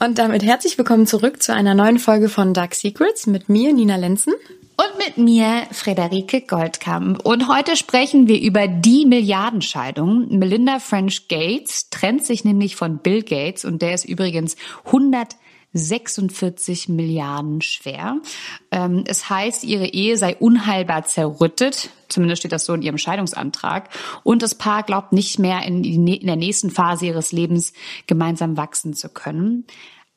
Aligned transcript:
Und 0.00 0.18
damit 0.18 0.44
herzlich 0.44 0.78
willkommen 0.78 1.08
zurück 1.08 1.42
zu 1.42 1.52
einer 1.52 1.74
neuen 1.74 1.98
Folge 1.98 2.28
von 2.28 2.54
Dark 2.54 2.76
Secrets 2.76 3.26
mit 3.26 3.48
mir, 3.48 3.72
Nina 3.72 3.96
Lenzen. 3.96 4.32
Und 4.76 4.96
mit 4.96 5.18
mir, 5.18 5.64
Frederike 5.72 6.42
Goldkamp. 6.42 7.26
Und 7.26 7.48
heute 7.48 7.76
sprechen 7.76 8.28
wir 8.28 8.40
über 8.40 8.68
die 8.68 9.06
Milliardenscheidung. 9.06 10.38
Melinda 10.38 10.78
French 10.78 11.26
Gates 11.26 11.90
trennt 11.90 12.24
sich 12.24 12.44
nämlich 12.44 12.76
von 12.76 12.98
Bill 12.98 13.24
Gates 13.24 13.64
und 13.64 13.82
der 13.82 13.94
ist 13.94 14.04
übrigens 14.04 14.54
146 15.74 16.88
Milliarden 16.88 17.60
schwer. 17.60 18.16
Ähm, 18.70 19.04
es 19.06 19.28
heißt, 19.28 19.64
ihre 19.64 19.86
Ehe 19.86 20.16
sei 20.16 20.36
unheilbar 20.36 21.04
zerrüttet. 21.04 21.90
Zumindest 22.08 22.40
steht 22.40 22.52
das 22.52 22.64
so 22.64 22.72
in 22.72 22.82
ihrem 22.82 22.98
Scheidungsantrag. 22.98 23.90
Und 24.22 24.42
das 24.42 24.54
Paar 24.54 24.82
glaubt 24.82 25.12
nicht 25.12 25.38
mehr 25.38 25.62
in, 25.64 25.84
in 25.84 26.26
der 26.26 26.36
nächsten 26.36 26.70
Phase 26.70 27.06
ihres 27.06 27.32
Lebens 27.32 27.74
gemeinsam 28.06 28.56
wachsen 28.56 28.94
zu 28.94 29.10
können. 29.10 29.66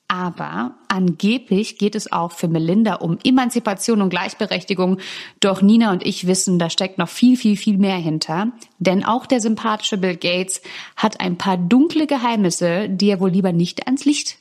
Aber 0.07 0.75
angeblich 0.89 1.77
geht 1.77 1.95
es 1.95 2.11
auch 2.11 2.33
für 2.33 2.49
Melinda 2.49 2.95
um 2.95 3.17
Emanzipation 3.23 4.01
und 4.01 4.09
Gleichberechtigung. 4.09 4.97
Doch 5.39 5.61
Nina 5.61 5.93
und 5.93 6.05
ich 6.05 6.27
wissen, 6.27 6.59
da 6.59 6.69
steckt 6.69 6.97
noch 6.97 7.07
viel, 7.07 7.37
viel, 7.37 7.55
viel 7.55 7.77
mehr 7.77 7.95
hinter. 7.95 8.51
Denn 8.77 9.05
auch 9.05 9.25
der 9.25 9.39
sympathische 9.39 9.97
Bill 9.97 10.17
Gates 10.17 10.61
hat 10.97 11.21
ein 11.21 11.37
paar 11.37 11.57
dunkle 11.57 12.07
Geheimnisse, 12.07 12.89
die 12.89 13.09
er 13.09 13.21
wohl 13.21 13.29
lieber 13.29 13.53
nicht 13.53 13.85
ans 13.85 14.03
Licht 14.03 14.40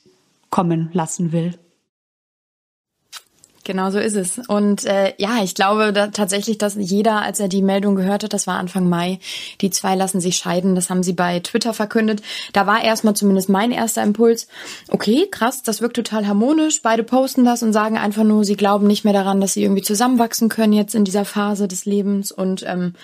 kommen 0.50 0.90
lassen 0.92 1.32
will. 1.32 1.58
Genau 3.62 3.90
so 3.90 3.98
ist 3.98 4.16
es. 4.16 4.40
Und 4.48 4.84
äh, 4.86 5.12
ja, 5.18 5.44
ich 5.44 5.54
glaube 5.54 5.92
da, 5.92 6.08
tatsächlich, 6.08 6.56
dass 6.56 6.76
jeder, 6.76 7.22
als 7.22 7.40
er 7.40 7.48
die 7.48 7.62
Meldung 7.62 7.94
gehört 7.94 8.24
hat, 8.24 8.32
das 8.32 8.46
war 8.46 8.58
Anfang 8.58 8.88
Mai, 8.88 9.20
die 9.60 9.70
zwei 9.70 9.94
lassen 9.94 10.20
sich 10.20 10.36
scheiden, 10.36 10.74
das 10.74 10.88
haben 10.88 11.02
sie 11.02 11.12
bei 11.12 11.40
Twitter 11.40 11.74
verkündet. 11.74 12.22
Da 12.54 12.66
war 12.66 12.82
erstmal 12.82 13.14
zumindest 13.14 13.50
mein 13.50 13.70
erster 13.70 14.02
Impuls, 14.02 14.48
okay, 14.88 15.28
krass, 15.30 15.62
das 15.62 15.82
wirkt 15.82 15.96
total 15.96 16.26
harmonisch. 16.26 16.80
Beide 16.82 17.04
posten 17.04 17.44
das 17.44 17.62
und 17.62 17.74
sagen 17.74 17.98
einfach 17.98 18.24
nur, 18.24 18.44
sie 18.44 18.56
glauben 18.56 18.86
nicht 18.86 19.04
mehr 19.04 19.12
daran, 19.12 19.42
dass 19.42 19.52
sie 19.52 19.62
irgendwie 19.62 19.82
zusammenwachsen 19.82 20.48
können 20.48 20.72
jetzt 20.72 20.94
in 20.94 21.04
dieser 21.04 21.26
Phase 21.26 21.68
des 21.68 21.84
Lebens 21.84 22.32
und 22.32 22.64
ähm, 22.66 22.94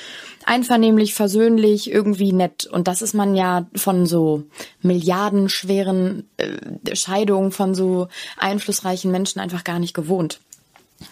einvernehmlich, 0.47 1.12
versöhnlich, 1.14 1.91
irgendwie 1.91 2.33
nett. 2.33 2.64
Und 2.66 2.89
das 2.89 3.02
ist 3.02 3.14
man 3.14 3.34
ja 3.34 3.66
von 3.75 4.06
so 4.06 4.44
milliardenschweren 4.80 6.28
äh, 6.39 6.97
Scheidungen 6.97 7.52
von 7.52 7.75
so 7.75 8.08
einflussreichen 8.39 9.11
Menschen 9.11 9.41
einfach 9.41 9.64
gar 9.64 9.78
nicht 9.78 9.92
gewohnt. 9.92 10.41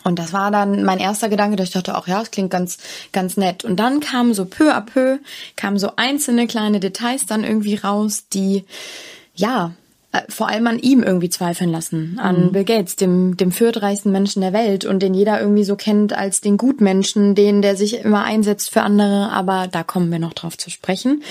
Und 0.03 0.19
das 0.19 0.33
war 0.33 0.51
dann 0.51 0.85
mein 0.85 0.99
erster 0.99 1.29
Gedanke, 1.29 1.57
dass 1.57 1.69
ich 1.69 1.75
dachte, 1.75 1.99
auch 1.99 2.07
ja, 2.07 2.23
es 2.23 2.31
klingt 2.31 2.51
ganz, 2.51 2.79
ganz 3.13 3.37
nett. 3.37 3.65
Und 3.65 3.77
dann 3.77 4.01
kamen 4.01 4.33
so 4.33 4.47
peu 4.47 4.75
à 4.75 4.81
peu, 4.81 5.19
kamen 5.57 5.79
so 5.79 5.93
einzelne 5.97 6.47
kleine 6.47 6.81
Details 6.81 7.27
dann 7.27 7.45
irgendwie 7.45 7.75
raus, 7.75 8.25
die, 8.33 8.65
ja, 9.35 9.73
vor 10.29 10.49
allem 10.49 10.67
an 10.67 10.79
ihm 10.79 11.03
irgendwie 11.03 11.29
zweifeln 11.29 11.71
lassen, 11.71 12.19
an 12.21 12.47
mhm. 12.47 12.53
Bill 12.53 12.65
Gates, 12.65 12.97
dem, 12.97 13.37
dem 13.37 13.53
viertreichsten 13.53 14.13
Menschen 14.13 14.43
der 14.43 14.53
Welt 14.53 14.85
und 14.85 15.03
den 15.03 15.15
jeder 15.15 15.41
irgendwie 15.41 15.65
so 15.65 15.77
kennt 15.77 16.13
als 16.13 16.41
den 16.41 16.57
Gutmenschen, 16.57 17.35
den, 17.35 17.63
der 17.63 17.77
sich 17.77 18.05
immer 18.05 18.25
einsetzt 18.25 18.71
für 18.71 18.83
andere, 18.83 19.31
aber 19.31 19.67
da 19.71 19.83
kommen 19.83 20.11
wir 20.13 20.19
noch 20.19 20.33
drauf 20.33 20.57
zu 20.57 20.71
sprechen. 20.71 21.23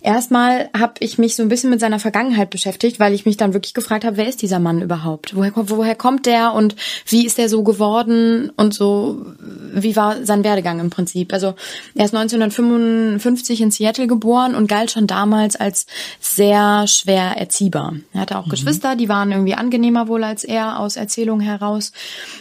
Erstmal 0.00 0.70
habe 0.76 0.94
ich 1.00 1.18
mich 1.18 1.36
so 1.36 1.42
ein 1.42 1.48
bisschen 1.48 1.70
mit 1.70 1.80
seiner 1.80 1.98
Vergangenheit 1.98 2.50
beschäftigt, 2.50 2.98
weil 2.98 3.14
ich 3.14 3.26
mich 3.26 3.36
dann 3.36 3.54
wirklich 3.54 3.74
gefragt 3.74 4.04
habe, 4.04 4.16
wer 4.16 4.28
ist 4.28 4.42
dieser 4.42 4.58
Mann 4.58 4.82
überhaupt? 4.82 5.36
Woher, 5.36 5.52
woher 5.54 5.94
kommt 5.94 6.26
der 6.26 6.52
und 6.54 6.74
wie 7.06 7.24
ist 7.26 7.38
er 7.38 7.48
so 7.48 7.62
geworden 7.62 8.50
und 8.56 8.74
so, 8.74 9.24
wie 9.72 9.94
war 9.94 10.24
sein 10.24 10.44
Werdegang 10.44 10.80
im 10.80 10.90
Prinzip? 10.90 11.32
Also 11.32 11.54
er 11.94 12.04
ist 12.04 12.14
1955 12.14 13.60
in 13.60 13.70
Seattle 13.70 14.06
geboren 14.06 14.54
und 14.54 14.68
galt 14.68 14.90
schon 14.90 15.06
damals 15.06 15.56
als 15.56 15.86
sehr 16.20 16.86
schwer 16.86 17.36
erziehbar. 17.36 17.94
Er 18.12 18.31
hatte 18.32 18.38
auch 18.38 18.46
mhm. 18.46 18.50
Geschwister, 18.50 18.96
die 18.96 19.08
waren 19.08 19.30
irgendwie 19.30 19.54
angenehmer 19.54 20.08
wohl 20.08 20.24
als 20.24 20.44
er 20.44 20.78
aus 20.78 20.96
Erzählungen 20.96 21.44
heraus. 21.44 21.92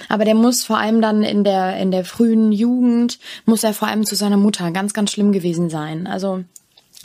Aber 0.09 0.25
der 0.25 0.35
muss 0.35 0.63
vor 0.63 0.78
allem 0.78 1.02
dann 1.02 1.24
in 1.24 1.44
der, 1.44 1.78
in 1.78 1.91
der 1.91 2.06
frühen 2.06 2.52
Jugend, 2.52 3.19
muss 3.46 3.63
er 3.63 3.74
vor 3.74 3.88
allem 3.88 4.06
zu 4.06 4.16
seiner 4.16 4.38
Mutter 4.38 4.72
ganz, 4.72 4.94
ganz 4.94 5.12
schlimm 5.12 5.31
gewesen 5.31 5.69
sein. 5.69 6.07
Also 6.07 6.44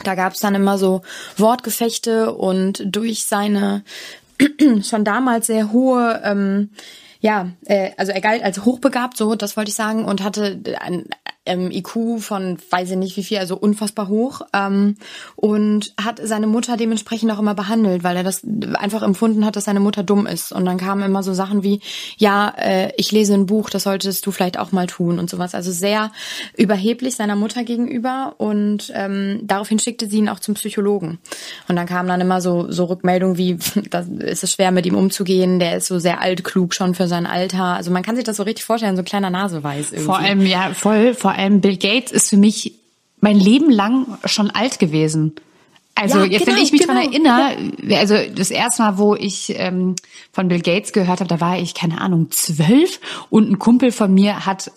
da 0.05 0.15
gab 0.15 0.35
es 0.35 0.41
dann 0.41 0.55
immer 0.55 0.79
so 0.79 1.03
Wortgefechte 1.37 2.35
und 2.35 2.83
durch 2.85 3.25
seine 3.27 3.83
schon 4.83 5.05
damals 5.05 5.47
sehr 5.47 5.73
hohe 5.73 6.21
ähm, 6.25 6.71
ja, 7.21 7.49
äh, 7.65 7.93
also 7.97 8.13
er 8.13 8.21
galt 8.21 8.43
als 8.43 8.65
hochbegabt, 8.65 9.17
so, 9.17 9.35
das 9.35 9.57
wollte 9.57 9.71
ich 9.71 9.75
sagen, 9.75 10.05
und 10.05 10.23
hatte 10.23 10.61
ein, 10.81 11.07
ähm, 11.47 11.71
IQ 11.71 12.21
von 12.21 12.59
weiß 12.71 12.91
ich 12.91 12.97
nicht 12.97 13.17
wie 13.17 13.25
viel, 13.25 13.39
also 13.39 13.57
unfassbar 13.57 14.09
hoch 14.09 14.43
ähm, 14.53 14.97
und 15.37 15.95
hat 16.03 16.21
seine 16.23 16.47
Mutter 16.47 16.77
dementsprechend 16.77 17.31
auch 17.33 17.39
immer 17.39 17.55
behandelt, 17.55 18.05
weil 18.05 18.17
er 18.17 18.25
das 18.25 18.43
einfach 18.75 19.03
empfunden 19.03 19.45
hat, 19.45 19.57
dass 19.57 19.65
seine 19.65 19.81
Mutter 19.81 20.03
dumm 20.03 20.27
ist. 20.27 20.53
Und 20.53 20.65
dann 20.65 20.79
kamen 20.79 21.03
immer 21.03 21.23
so 21.23 21.35
Sachen 21.35 21.63
wie, 21.63 21.81
ja, 22.17 22.53
äh, 22.57 22.93
ich 22.97 23.13
lese 23.13 23.35
ein 23.35 23.47
Buch, 23.47 23.71
das 23.71 23.85
solltest 23.85 24.27
du 24.27 24.31
vielleicht 24.31 24.59
auch 24.59 24.73
mal 24.73 24.87
tun 24.87 25.19
und 25.19 25.31
sowas. 25.31 25.55
Also 25.55 25.73
sehr 25.73 26.11
überheblich 26.57 27.17
seiner 27.17 27.37
Mutter 27.37 27.65
gegenüber 27.65 28.35
und 28.39 28.93
ähm, 28.95 29.41
daraufhin 29.43 29.79
schickte 29.79 30.09
sie 30.09 30.19
ihn 30.19 30.29
auch 30.29 30.41
zum 30.41 30.55
Psychologen. 30.55 31.19
Und 31.69 31.77
dann 31.77 31.87
kamen 31.87 32.09
dann 32.09 32.21
immer 32.21 32.41
so, 32.41 32.71
so 32.71 32.85
Rückmeldungen 32.85 33.39
wie, 33.39 33.59
da 33.91 34.05
ist 34.19 34.43
es 34.45 34.53
schwer 34.53 34.71
mit 34.71 34.87
ihm 34.87 34.97
umzugehen, 34.97 35.59
der 35.59 35.77
ist 35.77 35.87
so 35.87 35.99
sehr 35.99 36.21
altklug 36.21 36.75
schon 36.75 36.95
für 36.95 37.09
sein 37.09 37.27
Alter. 37.27 37.65
Also 37.65 37.91
man 37.91 38.03
kann 38.03 38.17
sich 38.17 38.25
das 38.25 38.37
so 38.37 38.43
richtig 38.43 38.65
vorstellen, 38.65 38.97
so 38.97 39.03
ein 39.03 39.07
kleiner 39.07 39.31
Naseweiß 39.31 39.93
irgendwie. 39.93 40.07
Vor 40.07 40.19
allem, 40.19 40.47
ja, 40.47 40.71
voll, 40.75 41.15
vor 41.15 41.36
allem 41.37 41.61
Bill 41.61 41.77
Gates 41.77 42.13
ist 42.13 42.31
für 42.31 42.37
mich 42.37 42.75
mein 43.21 43.39
Leben 43.39 43.71
lang 43.71 44.19
schon 44.25 44.51
alt 44.51 44.79
gewesen. 44.79 45.35
Also 45.95 46.19
ja, 46.19 46.25
jetzt, 46.27 46.45
genau, 46.45 46.57
wenn 46.57 46.63
ich 46.63 46.73
mich 46.73 46.83
genau. 46.83 46.93
dran 46.93 47.11
erinnere, 47.11 47.99
also 47.99 48.17
das 48.35 48.51
erste 48.51 48.83
Mal, 48.83 48.99
wo 48.99 49.15
ich 49.15 49.55
ähm, 49.57 49.97
von 50.31 50.49
Bill 50.49 50.61
Gates 50.61 50.93
gehört 50.93 51.21
habe, 51.21 51.29
da 51.29 51.41
war 51.41 51.59
ich, 51.59 51.73
keine 51.73 52.01
Ahnung, 52.03 52.31
zwölf 52.31 53.01
und 53.31 53.51
ein 53.51 53.59
Kumpel 53.59 53.93
von 53.93 54.13
mir 54.13 54.45
hat 54.45 54.71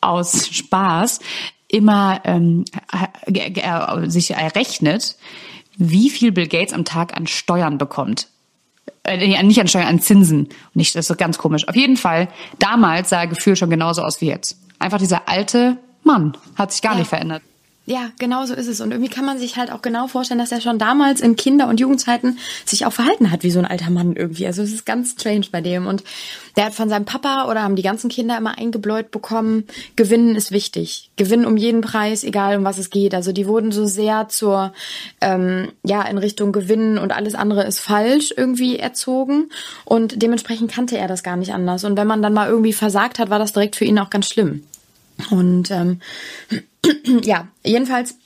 aus 0.00 0.48
Spaß 0.52 1.20
immer 1.68 2.20
ähm, 2.24 2.64
sich 4.06 4.32
errechnet, 4.32 5.16
wie 5.76 6.10
viel 6.10 6.32
Bill 6.32 6.48
Gates 6.48 6.72
am 6.72 6.84
Tag 6.84 7.16
an 7.16 7.28
Steuern 7.28 7.78
bekommt. 7.78 8.28
Äh, 9.04 9.42
nicht 9.44 9.60
an 9.60 9.68
Steuern, 9.68 9.86
an 9.86 10.00
Zinsen. 10.00 10.48
Nicht, 10.74 10.96
das 10.96 11.08
ist 11.08 11.16
ganz 11.18 11.38
komisch. 11.38 11.68
Auf 11.68 11.76
jeden 11.76 11.96
Fall, 11.96 12.28
damals 12.58 13.10
sah 13.10 13.20
er 13.20 13.26
Gefühl 13.28 13.54
schon 13.54 13.70
genauso 13.70 14.02
aus 14.02 14.20
wie 14.20 14.26
jetzt. 14.26 14.58
Einfach 14.80 14.98
dieser 14.98 15.28
alte 15.28 15.78
Mann. 16.04 16.36
Hat 16.56 16.72
sich 16.72 16.82
gar 16.82 16.92
ja. 16.92 17.00
nicht 17.00 17.08
verändert. 17.08 17.42
Ja, 17.86 18.12
genau 18.18 18.46
so 18.46 18.54
ist 18.54 18.66
es. 18.66 18.80
Und 18.80 18.92
irgendwie 18.92 19.10
kann 19.10 19.26
man 19.26 19.38
sich 19.38 19.58
halt 19.58 19.70
auch 19.70 19.82
genau 19.82 20.06
vorstellen, 20.06 20.40
dass 20.40 20.52
er 20.52 20.62
schon 20.62 20.78
damals 20.78 21.20
in 21.20 21.36
Kinder- 21.36 21.68
und 21.68 21.80
Jugendzeiten 21.80 22.38
sich 22.64 22.86
auch 22.86 22.94
verhalten 22.94 23.30
hat 23.30 23.42
wie 23.42 23.50
so 23.50 23.58
ein 23.58 23.66
alter 23.66 23.90
Mann 23.90 24.16
irgendwie. 24.16 24.46
Also 24.46 24.62
es 24.62 24.72
ist 24.72 24.86
ganz 24.86 25.10
strange 25.10 25.48
bei 25.52 25.60
dem. 25.60 25.86
Und 25.86 26.02
der 26.56 26.64
hat 26.64 26.74
von 26.74 26.88
seinem 26.88 27.04
Papa 27.04 27.46
oder 27.50 27.62
haben 27.62 27.76
die 27.76 27.82
ganzen 27.82 28.08
Kinder 28.08 28.38
immer 28.38 28.56
eingebläut 28.56 29.10
bekommen, 29.10 29.64
Gewinnen 29.96 30.34
ist 30.34 30.50
wichtig. 30.50 31.10
Gewinnen 31.16 31.44
um 31.44 31.58
jeden 31.58 31.82
Preis, 31.82 32.24
egal 32.24 32.56
um 32.56 32.64
was 32.64 32.78
es 32.78 32.88
geht. 32.88 33.14
Also 33.14 33.32
die 33.32 33.46
wurden 33.46 33.70
so 33.70 33.84
sehr 33.84 34.28
zur, 34.30 34.72
ähm, 35.20 35.70
ja, 35.82 36.00
in 36.04 36.16
Richtung 36.16 36.52
Gewinnen 36.52 36.96
und 36.96 37.12
alles 37.12 37.34
andere 37.34 37.64
ist 37.64 37.80
falsch 37.80 38.32
irgendwie 38.34 38.78
erzogen. 38.78 39.50
Und 39.84 40.22
dementsprechend 40.22 40.72
kannte 40.72 40.96
er 40.96 41.06
das 41.08 41.22
gar 41.22 41.36
nicht 41.36 41.52
anders. 41.52 41.84
Und 41.84 41.98
wenn 41.98 42.06
man 42.06 42.22
dann 42.22 42.32
mal 42.32 42.48
irgendwie 42.48 42.72
versagt 42.72 43.18
hat, 43.18 43.28
war 43.28 43.38
das 43.38 43.52
direkt 43.52 43.76
für 43.76 43.84
ihn 43.84 43.98
auch 43.98 44.08
ganz 44.08 44.26
schlimm. 44.26 44.62
Und 45.30 45.70
ähm, 45.70 46.00
ja, 47.22 47.48
jedenfalls 47.64 48.16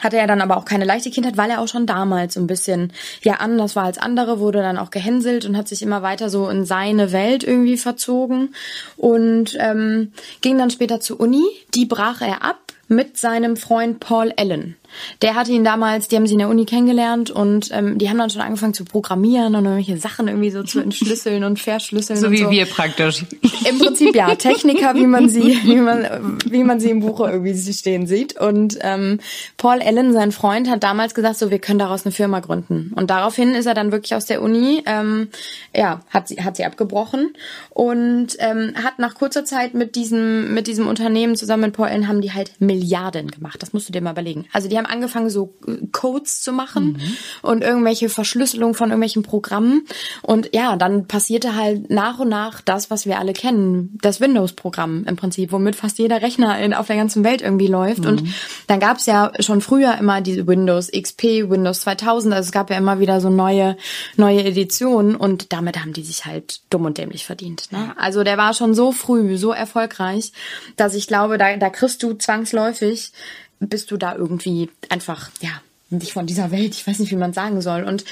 hatte 0.00 0.18
er 0.18 0.26
dann 0.26 0.42
aber 0.42 0.56
auch 0.56 0.64
keine 0.64 0.84
leichte 0.84 1.10
Kindheit, 1.10 1.36
weil 1.36 1.50
er 1.50 1.60
auch 1.60 1.68
schon 1.68 1.86
damals 1.86 2.34
so 2.34 2.40
ein 2.40 2.46
bisschen 2.46 2.92
ja 3.22 3.34
anders 3.34 3.76
war 3.76 3.84
als 3.84 3.98
andere, 3.98 4.40
wurde 4.40 4.60
dann 4.60 4.78
auch 4.78 4.90
gehänselt 4.90 5.46
und 5.46 5.56
hat 5.56 5.68
sich 5.68 5.82
immer 5.82 6.02
weiter 6.02 6.28
so 6.28 6.48
in 6.48 6.66
seine 6.66 7.12
Welt 7.12 7.44
irgendwie 7.44 7.78
verzogen 7.78 8.54
und 8.96 9.56
ähm, 9.58 10.12
ging 10.42 10.58
dann 10.58 10.70
später 10.70 11.00
zur 11.00 11.20
Uni. 11.20 11.44
Die 11.74 11.86
brach 11.86 12.20
er 12.20 12.42
ab 12.42 12.60
mit 12.88 13.16
seinem 13.16 13.56
Freund 13.56 14.00
Paul 14.00 14.32
Allen. 14.36 14.76
Der 15.22 15.34
hatte 15.34 15.52
ihn 15.52 15.64
damals, 15.64 16.08
die 16.08 16.16
haben 16.16 16.26
sie 16.26 16.34
in 16.34 16.38
der 16.38 16.48
Uni 16.48 16.64
kennengelernt 16.64 17.30
und 17.30 17.70
ähm, 17.72 17.98
die 17.98 18.08
haben 18.08 18.18
dann 18.18 18.30
schon 18.30 18.42
angefangen 18.42 18.74
zu 18.74 18.84
programmieren 18.84 19.54
und 19.54 19.64
irgendwelche 19.64 19.98
Sachen 19.98 20.28
irgendwie 20.28 20.50
so 20.50 20.62
zu 20.62 20.80
entschlüsseln 20.80 21.44
und 21.44 21.58
verschlüsseln. 21.58 22.18
So 22.18 22.30
wie 22.30 22.38
so. 22.38 22.50
wir 22.50 22.66
praktisch. 22.66 23.24
Im 23.68 23.78
Prinzip 23.78 24.14
ja, 24.14 24.34
Techniker, 24.34 24.94
wie 24.94 25.06
man 25.06 25.28
sie, 25.28 25.58
wie 25.64 25.76
man, 25.76 26.38
wie 26.48 26.64
man 26.64 26.80
sie 26.80 26.90
im 26.90 27.00
Buche 27.00 27.30
irgendwie 27.30 27.54
stehen 27.72 28.06
sieht. 28.06 28.38
Und 28.38 28.78
ähm, 28.80 29.20
Paul 29.56 29.80
Allen, 29.82 30.12
sein 30.12 30.32
Freund, 30.32 30.70
hat 30.70 30.82
damals 30.82 31.14
gesagt, 31.14 31.38
so 31.38 31.50
wir 31.50 31.58
können 31.58 31.78
daraus 31.78 32.04
eine 32.04 32.12
Firma 32.12 32.40
gründen. 32.40 32.92
Und 32.94 33.10
daraufhin 33.10 33.54
ist 33.54 33.66
er 33.66 33.74
dann 33.74 33.92
wirklich 33.92 34.14
aus 34.14 34.26
der 34.26 34.42
Uni, 34.42 34.82
ähm, 34.86 35.28
ja, 35.74 36.00
hat 36.10 36.28
sie, 36.28 36.36
hat 36.36 36.56
sie 36.56 36.64
abgebrochen 36.64 37.34
und 37.70 38.28
ähm, 38.38 38.72
hat 38.82 38.98
nach 38.98 39.14
kurzer 39.14 39.44
Zeit 39.44 39.74
mit 39.74 39.96
diesem, 39.96 40.54
mit 40.54 40.66
diesem 40.66 40.86
Unternehmen 40.86 41.36
zusammen 41.36 41.66
mit 41.66 41.74
Paul 41.74 41.88
Allen 41.88 42.08
haben 42.08 42.20
die 42.20 42.32
halt 42.32 42.52
Milliarden 42.60 43.30
gemacht. 43.30 43.62
Das 43.62 43.72
musst 43.72 43.88
du 43.88 43.92
dir 43.92 44.00
mal 44.00 44.12
überlegen. 44.12 44.46
Also 44.52 44.68
die 44.68 44.76
haben 44.76 44.85
haben 44.86 44.92
angefangen, 44.96 45.30
so 45.30 45.54
Codes 45.92 46.40
zu 46.40 46.52
machen 46.52 46.94
mhm. 46.94 47.16
und 47.42 47.62
irgendwelche 47.62 48.08
Verschlüsselung 48.08 48.74
von 48.74 48.90
irgendwelchen 48.90 49.22
Programmen. 49.22 49.86
Und 50.22 50.54
ja, 50.54 50.76
dann 50.76 51.06
passierte 51.06 51.54
halt 51.56 51.90
nach 51.90 52.18
und 52.18 52.28
nach 52.28 52.60
das, 52.60 52.90
was 52.90 53.06
wir 53.06 53.18
alle 53.18 53.32
kennen, 53.32 53.98
das 54.02 54.20
Windows-Programm 54.20 55.04
im 55.06 55.16
Prinzip, 55.16 55.52
womit 55.52 55.76
fast 55.76 55.98
jeder 55.98 56.22
Rechner 56.22 56.58
in, 56.60 56.74
auf 56.74 56.86
der 56.86 56.96
ganzen 56.96 57.24
Welt 57.24 57.42
irgendwie 57.42 57.66
läuft. 57.66 58.00
Mhm. 58.00 58.06
Und 58.06 58.22
dann 58.66 58.80
gab 58.80 58.98
es 58.98 59.06
ja 59.06 59.32
schon 59.40 59.60
früher 59.60 59.96
immer 59.98 60.20
diese 60.20 60.46
Windows 60.46 60.90
XP, 60.90 61.50
Windows 61.50 61.80
2000, 61.80 62.34
also 62.34 62.46
es 62.46 62.52
gab 62.52 62.70
ja 62.70 62.76
immer 62.76 63.00
wieder 63.00 63.20
so 63.20 63.30
neue, 63.30 63.76
neue 64.16 64.44
Editionen 64.44 65.16
und 65.16 65.52
damit 65.52 65.78
haben 65.80 65.92
die 65.92 66.02
sich 66.02 66.24
halt 66.24 66.60
dumm 66.70 66.84
und 66.84 66.98
dämlich 66.98 67.26
verdient. 67.26 67.72
Ne? 67.72 67.94
Also 67.96 68.24
der 68.24 68.38
war 68.38 68.54
schon 68.54 68.74
so 68.74 68.92
früh, 68.92 69.36
so 69.36 69.52
erfolgreich, 69.52 70.32
dass 70.76 70.94
ich 70.94 71.06
glaube, 71.06 71.38
da, 71.38 71.56
da 71.56 71.70
kriegst 71.70 72.02
du 72.02 72.14
zwangsläufig, 72.14 73.12
bist 73.60 73.90
du 73.90 73.96
da 73.96 74.14
irgendwie 74.14 74.70
einfach, 74.88 75.30
ja, 75.40 75.50
nicht 75.90 76.12
von 76.12 76.26
dieser 76.26 76.50
Welt, 76.50 76.74
ich 76.74 76.86
weiß 76.86 76.98
nicht, 76.98 77.12
wie 77.12 77.16
man 77.16 77.32
sagen 77.32 77.60
soll. 77.60 77.84
Und 77.84 78.04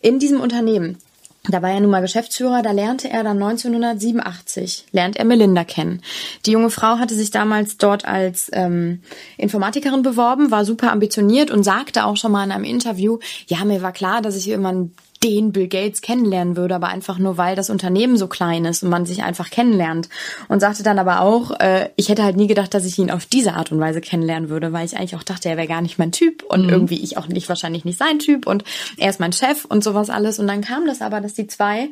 in 0.00 0.18
diesem 0.18 0.40
Unternehmen, 0.40 0.98
da 1.44 1.62
war 1.62 1.70
er 1.70 1.80
nun 1.80 1.90
mal 1.90 2.00
Geschäftsführer, 2.00 2.62
da 2.62 2.72
lernte 2.72 3.08
er 3.08 3.22
dann 3.22 3.42
1987, 3.42 4.86
lernt 4.92 5.16
er 5.16 5.24
Melinda 5.24 5.64
kennen. 5.64 6.02
Die 6.46 6.52
junge 6.52 6.70
Frau 6.70 6.98
hatte 6.98 7.14
sich 7.14 7.30
damals 7.30 7.76
dort 7.76 8.04
als 8.04 8.50
ähm, 8.52 9.02
Informatikerin 9.36 10.02
beworben, 10.02 10.50
war 10.50 10.64
super 10.64 10.92
ambitioniert 10.92 11.50
und 11.50 11.62
sagte 11.62 12.04
auch 12.04 12.16
schon 12.16 12.32
mal 12.32 12.44
in 12.44 12.52
einem 12.52 12.64
Interview, 12.64 13.18
ja, 13.46 13.64
mir 13.64 13.82
war 13.82 13.92
klar, 13.92 14.20
dass 14.20 14.36
ich 14.36 14.48
irgendwann 14.48 14.92
den 15.22 15.52
Bill 15.52 15.68
Gates 15.68 16.00
kennenlernen 16.00 16.56
würde, 16.56 16.74
aber 16.74 16.88
einfach 16.88 17.18
nur, 17.18 17.36
weil 17.36 17.56
das 17.56 17.70
Unternehmen 17.70 18.16
so 18.16 18.28
klein 18.28 18.64
ist 18.64 18.82
und 18.82 18.90
man 18.90 19.06
sich 19.06 19.22
einfach 19.22 19.50
kennenlernt. 19.50 20.08
Und 20.48 20.60
sagte 20.60 20.82
dann 20.82 20.98
aber 20.98 21.20
auch, 21.20 21.58
äh, 21.58 21.90
ich 21.96 22.08
hätte 22.08 22.22
halt 22.22 22.36
nie 22.36 22.46
gedacht, 22.46 22.72
dass 22.72 22.84
ich 22.84 22.98
ihn 22.98 23.10
auf 23.10 23.26
diese 23.26 23.54
Art 23.54 23.72
und 23.72 23.80
Weise 23.80 24.00
kennenlernen 24.00 24.48
würde, 24.48 24.72
weil 24.72 24.86
ich 24.86 24.96
eigentlich 24.96 25.16
auch 25.16 25.22
dachte, 25.22 25.48
er 25.48 25.56
wäre 25.56 25.66
gar 25.66 25.82
nicht 25.82 25.98
mein 25.98 26.12
Typ 26.12 26.44
und 26.44 26.66
mhm. 26.66 26.70
irgendwie 26.70 27.02
ich 27.02 27.16
auch 27.16 27.26
nicht, 27.26 27.48
wahrscheinlich 27.48 27.84
nicht 27.84 27.98
sein 27.98 28.18
Typ 28.18 28.46
und 28.46 28.64
er 28.96 29.10
ist 29.10 29.20
mein 29.20 29.32
Chef 29.32 29.64
und 29.64 29.82
sowas 29.82 30.10
alles. 30.10 30.38
Und 30.38 30.46
dann 30.46 30.60
kam 30.60 30.86
das 30.86 31.02
aber, 31.02 31.20
dass 31.20 31.34
die 31.34 31.46
zwei, 31.46 31.90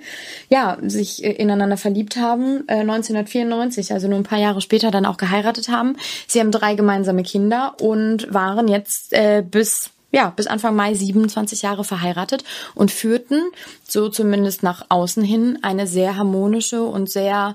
ja, 0.48 0.78
sich 0.82 1.24
äh, 1.24 1.32
ineinander 1.32 1.76
verliebt 1.76 2.16
haben, 2.16 2.64
äh, 2.68 2.80
1994, 2.80 3.92
also 3.92 4.08
nur 4.08 4.18
ein 4.18 4.24
paar 4.24 4.38
Jahre 4.38 4.60
später 4.60 4.90
dann 4.90 5.06
auch 5.06 5.16
geheiratet 5.16 5.68
haben. 5.68 5.96
Sie 6.26 6.40
haben 6.40 6.52
drei 6.52 6.74
gemeinsame 6.74 7.22
Kinder 7.22 7.74
und 7.80 8.32
waren 8.32 8.68
jetzt 8.68 9.12
äh, 9.12 9.42
bis 9.48 9.90
ja, 10.16 10.32
bis 10.34 10.46
Anfang 10.46 10.74
Mai 10.74 10.94
27 10.94 11.60
Jahre 11.60 11.84
verheiratet 11.84 12.42
und 12.74 12.90
führten, 12.90 13.42
so 13.86 14.08
zumindest 14.08 14.62
nach 14.62 14.86
außen 14.88 15.22
hin, 15.22 15.58
eine 15.60 15.86
sehr 15.86 16.16
harmonische 16.16 16.82
und 16.84 17.10
sehr 17.10 17.54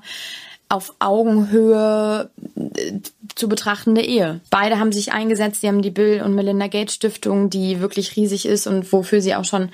auf 0.71 0.95
Augenhöhe 0.99 2.29
äh, 2.55 2.93
zu 3.35 3.49
betrachtende 3.49 4.01
Ehe. 4.01 4.39
Beide 4.49 4.79
haben 4.79 4.91
sich 4.91 5.11
eingesetzt, 5.11 5.61
sie 5.61 5.67
haben 5.67 5.81
die 5.81 5.91
Bill 5.91 6.21
und 6.21 6.33
Melinda 6.33 6.67
Gates 6.67 6.95
Stiftung, 6.95 7.49
die 7.49 7.81
wirklich 7.81 8.15
riesig 8.15 8.45
ist 8.45 8.67
und 8.67 8.91
wofür 8.93 9.21
sie 9.21 9.35
auch 9.35 9.45
schon 9.45 9.69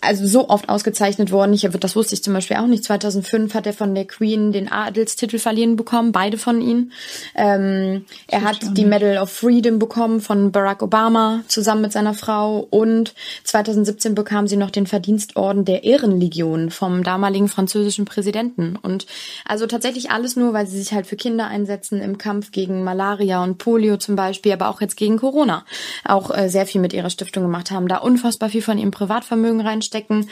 also 0.00 0.26
so 0.26 0.48
oft 0.48 0.68
ausgezeichnet 0.68 1.30
worden. 1.30 1.52
Ich, 1.52 1.68
das 1.80 1.96
wusste 1.96 2.14
ich 2.14 2.22
zum 2.22 2.34
Beispiel 2.34 2.56
auch 2.56 2.66
nicht. 2.66 2.84
2005 2.84 3.54
hat 3.54 3.66
er 3.66 3.72
von 3.72 3.94
der 3.94 4.06
Queen 4.06 4.52
den 4.52 4.70
Adelstitel 4.70 5.38
verliehen 5.38 5.76
bekommen, 5.76 6.12
beide 6.12 6.38
von 6.38 6.60
ihnen. 6.60 6.92
Ähm, 7.34 8.04
er 8.26 8.42
hat 8.42 8.76
die 8.76 8.84
Medal 8.84 9.18
of 9.18 9.30
Freedom 9.30 9.78
bekommen 9.78 10.20
von 10.20 10.52
Barack 10.52 10.82
Obama 10.82 11.42
zusammen 11.48 11.82
mit 11.82 11.92
seiner 11.92 12.14
Frau 12.14 12.66
und 12.70 13.14
2017 13.44 14.14
bekam 14.14 14.48
sie 14.48 14.56
noch 14.56 14.70
den 14.70 14.86
Verdienstorden 14.86 15.64
der 15.64 15.84
Ehrenlegion 15.84 16.70
vom 16.70 17.02
damaligen 17.04 17.48
französischen 17.48 18.04
Präsidenten. 18.04 18.76
Und 18.76 19.06
also 19.44 19.66
tatsächlich 19.66 20.07
alles 20.10 20.36
nur, 20.36 20.52
weil 20.52 20.66
sie 20.66 20.78
sich 20.78 20.92
halt 20.92 21.06
für 21.06 21.16
Kinder 21.16 21.46
einsetzen 21.46 22.00
im 22.00 22.18
Kampf 22.18 22.52
gegen 22.52 22.84
Malaria 22.84 23.42
und 23.42 23.58
Polio 23.58 23.96
zum 23.96 24.16
Beispiel, 24.16 24.52
aber 24.52 24.68
auch 24.68 24.80
jetzt 24.80 24.96
gegen 24.96 25.18
Corona. 25.18 25.64
Auch 26.04 26.36
äh, 26.36 26.48
sehr 26.48 26.66
viel 26.66 26.80
mit 26.80 26.92
ihrer 26.92 27.10
Stiftung 27.10 27.42
gemacht 27.42 27.70
haben, 27.70 27.88
da 27.88 27.98
unfassbar 27.98 28.48
viel 28.48 28.62
von 28.62 28.78
ihrem 28.78 28.90
Privatvermögen 28.90 29.60
reinstecken. 29.60 30.28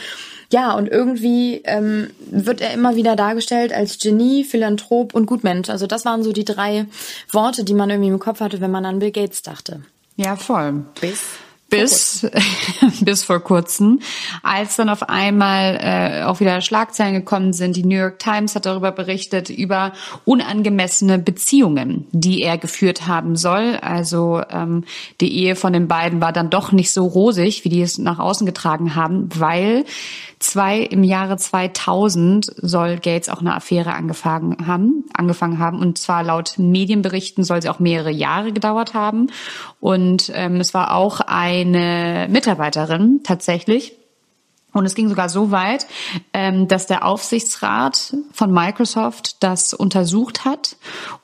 Ja, 0.50 0.72
und 0.74 0.88
irgendwie 0.88 1.62
ähm, 1.64 2.10
wird 2.30 2.60
er 2.60 2.72
immer 2.72 2.96
wieder 2.96 3.16
dargestellt 3.16 3.72
als 3.72 3.98
Genie, 3.98 4.44
Philanthrop 4.44 5.14
und 5.14 5.26
Gutmensch. 5.26 5.70
Also 5.70 5.86
das 5.86 6.04
waren 6.04 6.22
so 6.22 6.32
die 6.32 6.44
drei 6.44 6.86
Worte, 7.30 7.64
die 7.64 7.74
man 7.74 7.90
irgendwie 7.90 8.10
im 8.10 8.18
Kopf 8.18 8.40
hatte, 8.40 8.60
wenn 8.60 8.70
man 8.70 8.84
an 8.84 8.98
Bill 8.98 9.10
Gates 9.10 9.42
dachte. 9.42 9.82
Ja, 10.16 10.36
voll. 10.36 10.84
Bis 11.00 11.20
bis, 11.68 12.26
bis 13.00 13.24
vor 13.24 13.40
kurzem, 13.40 14.00
als 14.42 14.76
dann 14.76 14.88
auf 14.88 15.08
einmal 15.08 15.78
äh, 15.80 16.22
auch 16.24 16.40
wieder 16.40 16.60
Schlagzeilen 16.60 17.14
gekommen 17.14 17.52
sind. 17.52 17.76
Die 17.76 17.84
New 17.84 17.96
York 17.96 18.18
Times 18.18 18.54
hat 18.54 18.66
darüber 18.66 18.92
berichtet, 18.92 19.50
über 19.50 19.92
unangemessene 20.24 21.18
Beziehungen, 21.18 22.06
die 22.12 22.42
er 22.42 22.58
geführt 22.58 23.06
haben 23.06 23.36
soll. 23.36 23.76
Also 23.82 24.42
ähm, 24.50 24.84
die 25.20 25.36
Ehe 25.36 25.56
von 25.56 25.72
den 25.72 25.88
beiden 25.88 26.20
war 26.20 26.32
dann 26.32 26.50
doch 26.50 26.72
nicht 26.72 26.92
so 26.92 27.06
rosig, 27.06 27.64
wie 27.64 27.68
die 27.68 27.82
es 27.82 27.98
nach 27.98 28.18
außen 28.18 28.46
getragen 28.46 28.94
haben, 28.94 29.28
weil 29.34 29.84
Zwei, 30.38 30.80
im 30.80 31.02
Jahre 31.02 31.38
2000 31.38 32.52
soll 32.56 32.96
Gates 32.96 33.30
auch 33.30 33.40
eine 33.40 33.54
Affäre 33.54 33.94
angefangen 33.94 34.66
haben, 34.66 35.04
angefangen 35.14 35.58
haben. 35.58 35.80
Und 35.80 35.96
zwar 35.96 36.22
laut 36.22 36.58
Medienberichten 36.58 37.42
soll 37.42 37.62
sie 37.62 37.70
auch 37.70 37.78
mehrere 37.78 38.10
Jahre 38.10 38.52
gedauert 38.52 38.92
haben. 38.92 39.28
Und 39.80 40.30
ähm, 40.34 40.56
es 40.56 40.74
war 40.74 40.94
auch 40.94 41.20
eine 41.20 42.28
Mitarbeiterin 42.30 43.20
tatsächlich, 43.24 43.94
und 44.76 44.84
es 44.84 44.94
ging 44.94 45.08
sogar 45.08 45.30
so 45.30 45.50
weit, 45.50 45.86
ähm, 46.34 46.68
dass 46.68 46.86
der 46.86 47.06
Aufsichtsrat 47.06 48.14
von 48.30 48.52
Microsoft 48.52 49.42
das 49.42 49.72
untersucht 49.72 50.44
hat 50.44 50.76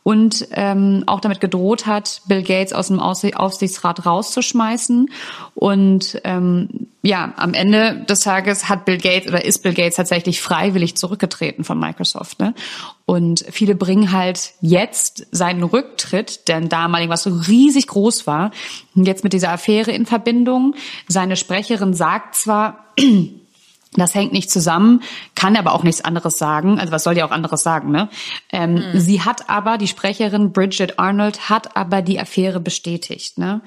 und 0.02 0.49
ähm, 0.52 1.04
auch 1.06 1.20
damit 1.20 1.40
gedroht 1.40 1.84
hat, 1.87 2.22
Bill 2.26 2.43
Gates 2.43 2.72
aus 2.72 2.88
dem 2.88 2.99
Aufsichtsrat 2.99 4.06
rauszuschmeißen. 4.06 5.10
Und 5.54 6.19
ähm, 6.25 6.88
ja, 7.02 7.34
am 7.37 7.52
Ende 7.52 8.04
des 8.08 8.20
Tages 8.20 8.70
hat 8.70 8.87
Bill 8.87 8.96
Gates 8.96 9.28
oder 9.28 9.44
ist 9.44 9.62
Bill 9.62 9.75
Gates 9.75 9.96
tatsächlich 9.96 10.40
freiwillig 10.40 10.96
zurückgetreten 10.96 11.62
von 11.62 11.78
Microsoft. 11.78 12.40
Ne? 12.40 12.55
Und 13.05 13.44
viele 13.50 13.75
bringen 13.75 14.12
halt 14.12 14.52
jetzt 14.60 15.26
seinen 15.31 15.62
Rücktritt, 15.62 16.48
der 16.48 16.62
damaligen, 16.62 17.10
was 17.10 17.25
so 17.25 17.31
riesig 17.31 17.88
groß 17.88 18.26
war, 18.26 18.50
jetzt 18.94 19.25
mit 19.25 19.34
dieser 19.34 19.50
Affäre 19.50 19.90
in 19.90 20.06
Verbindung. 20.06 20.75
Seine 21.06 21.37
Sprecherin 21.37 21.93
sagt 21.93 22.37
zwar, 22.37 22.87
das 23.94 24.15
hängt 24.15 24.33
nicht 24.33 24.50
zusammen, 24.50 25.03
kann 25.35 25.56
aber 25.56 25.73
auch 25.73 25.83
nichts 25.83 26.05
anderes 26.05 26.39
sagen. 26.39 26.79
Also 26.79 26.93
was 26.93 27.05
soll 27.05 27.15
die 27.15 27.23
auch 27.23 27.31
anderes 27.31 27.62
sagen, 27.62 27.91
ne? 27.91 28.09
Ähm, 28.50 28.75
mhm. 28.75 29.00
Sie 29.00 29.23
hat 29.23 29.50
aber, 29.50 29.79
die 29.79 29.89
Sprecherin 29.89 30.53
Bridget 30.53 30.99
Arnold 30.99 31.50
hat 31.50 31.77
aber 31.77 32.03
die 32.03 32.19
Affäre 32.19 32.61
bestätigt, 32.61 33.39
ne? 33.39 33.61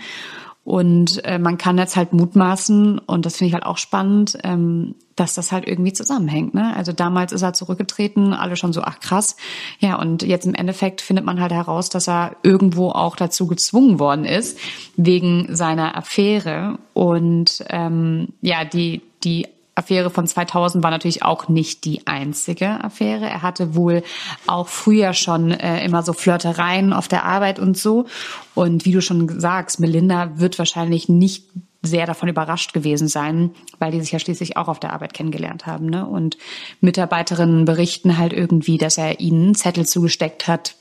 Und 0.65 1.23
äh, 1.25 1.37
man 1.37 1.59
kann 1.59 1.77
jetzt 1.77 1.95
halt 1.95 2.11
mutmaßen, 2.11 2.97
und 2.97 3.27
das 3.27 3.37
finde 3.37 3.49
ich 3.49 3.53
halt 3.53 3.67
auch 3.67 3.77
spannend, 3.77 4.35
ähm, 4.43 4.95
dass 5.15 5.35
das 5.35 5.51
halt 5.51 5.67
irgendwie 5.67 5.93
zusammenhängt. 5.93 6.55
Ne? 6.55 6.75
Also 6.75 6.91
damals 6.91 7.31
ist 7.33 7.43
er 7.43 7.53
zurückgetreten, 7.53 8.33
alle 8.33 8.55
schon 8.55 8.73
so, 8.73 8.81
ach 8.81 8.99
krass. 8.99 9.37
Ja, 9.79 9.97
und 9.99 10.23
jetzt 10.23 10.47
im 10.47 10.55
Endeffekt 10.55 11.01
findet 11.01 11.23
man 11.23 11.39
halt 11.39 11.51
heraus, 11.51 11.89
dass 11.89 12.07
er 12.09 12.35
irgendwo 12.41 12.89
auch 12.89 13.15
dazu 13.15 13.45
gezwungen 13.45 13.99
worden 13.99 14.25
ist, 14.25 14.57
wegen 14.97 15.55
seiner 15.55 15.95
Affäre. 15.95 16.79
Und 16.93 17.63
ähm, 17.69 18.29
ja, 18.41 18.65
die, 18.65 19.03
die 19.23 19.47
Affäre 19.75 20.09
von 20.09 20.25
2000 20.25 20.83
war 20.83 20.91
natürlich 20.91 21.23
auch 21.23 21.49
nicht 21.49 21.83
die 21.83 22.07
einzige 22.07 22.81
Affäre. 22.81 23.25
Er 23.25 23.41
hatte 23.41 23.75
wohl 23.75 24.03
auch 24.47 24.69
früher 24.69 25.13
schon 25.13 25.51
äh, 25.51 25.83
immer 25.83 26.01
so 26.01 26.13
Flirtereien 26.13 26.93
auf 26.93 27.09
der 27.09 27.25
Arbeit 27.25 27.59
und 27.59 27.77
so. 27.77 28.05
Und 28.53 28.85
wie 28.85 28.93
du 28.93 29.01
schon 29.01 29.39
sagst, 29.39 29.81
Melinda 29.81 30.39
wird 30.39 30.57
wahrscheinlich 30.59 31.09
nicht 31.09 31.43
sehr 31.81 32.05
davon 32.05 32.29
überrascht 32.29 32.73
gewesen 32.73 33.07
sein, 33.07 33.51
weil 33.77 33.91
die 33.91 33.99
sich 33.99 34.11
ja 34.11 34.19
schließlich 34.19 34.57
auch 34.57 34.69
auf 34.69 34.79
der 34.79 34.93
Arbeit 34.93 35.13
kennengelernt 35.13 35.65
haben. 35.65 35.87
Ne? 35.87 36.05
Und 36.05 36.37
Mitarbeiterinnen 36.81 37.65
berichten 37.65 38.17
halt 38.17 38.33
irgendwie, 38.33 38.77
dass 38.77 38.97
er 38.97 39.19
ihnen 39.19 39.55
Zettel 39.55 39.85
zugesteckt 39.85 40.47
hat, 40.47 40.75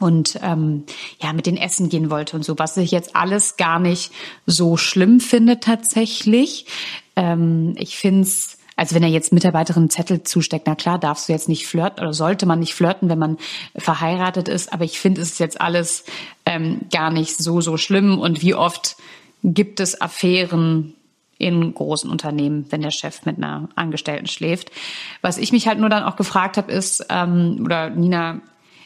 und 0.00 0.40
ähm, 0.42 0.84
ja 1.22 1.32
mit 1.32 1.46
den 1.46 1.56
Essen 1.56 1.88
gehen 1.88 2.10
wollte 2.10 2.36
und 2.36 2.44
so, 2.44 2.58
was 2.58 2.76
ich 2.76 2.90
jetzt 2.90 3.14
alles 3.14 3.56
gar 3.56 3.78
nicht 3.78 4.10
so 4.46 4.76
schlimm 4.76 5.20
finde 5.20 5.60
tatsächlich. 5.60 6.66
Ähm, 7.14 7.74
ich 7.76 7.96
finde 7.96 8.22
es, 8.22 8.58
also 8.76 8.94
wenn 8.94 9.02
er 9.02 9.10
jetzt 9.10 9.32
Mitarbeiterin 9.32 9.90
Zettel 9.90 10.22
zusteckt, 10.22 10.66
na 10.66 10.74
klar, 10.74 10.98
darfst 10.98 11.28
du 11.28 11.32
jetzt 11.32 11.48
nicht 11.48 11.66
flirten 11.66 12.02
oder 12.02 12.14
sollte 12.14 12.46
man 12.46 12.58
nicht 12.58 12.74
flirten, 12.74 13.10
wenn 13.10 13.18
man 13.18 13.36
verheiratet 13.76 14.48
ist. 14.48 14.72
Aber 14.72 14.84
ich 14.84 14.98
finde 14.98 15.20
es 15.20 15.38
jetzt 15.38 15.60
alles 15.60 16.04
ähm, 16.46 16.80
gar 16.90 17.10
nicht 17.10 17.36
so 17.36 17.60
so 17.60 17.76
schlimm. 17.76 18.18
Und 18.18 18.42
wie 18.42 18.54
oft 18.54 18.96
gibt 19.44 19.80
es 19.80 20.00
Affären 20.00 20.94
in 21.36 21.72
großen 21.72 22.10
Unternehmen, 22.10 22.66
wenn 22.68 22.82
der 22.82 22.90
Chef 22.90 23.24
mit 23.24 23.38
einer 23.38 23.68
Angestellten 23.74 24.26
schläft. 24.26 24.70
Was 25.22 25.38
ich 25.38 25.52
mich 25.52 25.66
halt 25.66 25.78
nur 25.78 25.88
dann 25.88 26.04
auch 26.04 26.16
gefragt 26.16 26.58
habe, 26.58 26.70
ist, 26.70 27.06
ähm, 27.08 27.62
oder 27.64 27.88
Nina, 27.88 28.40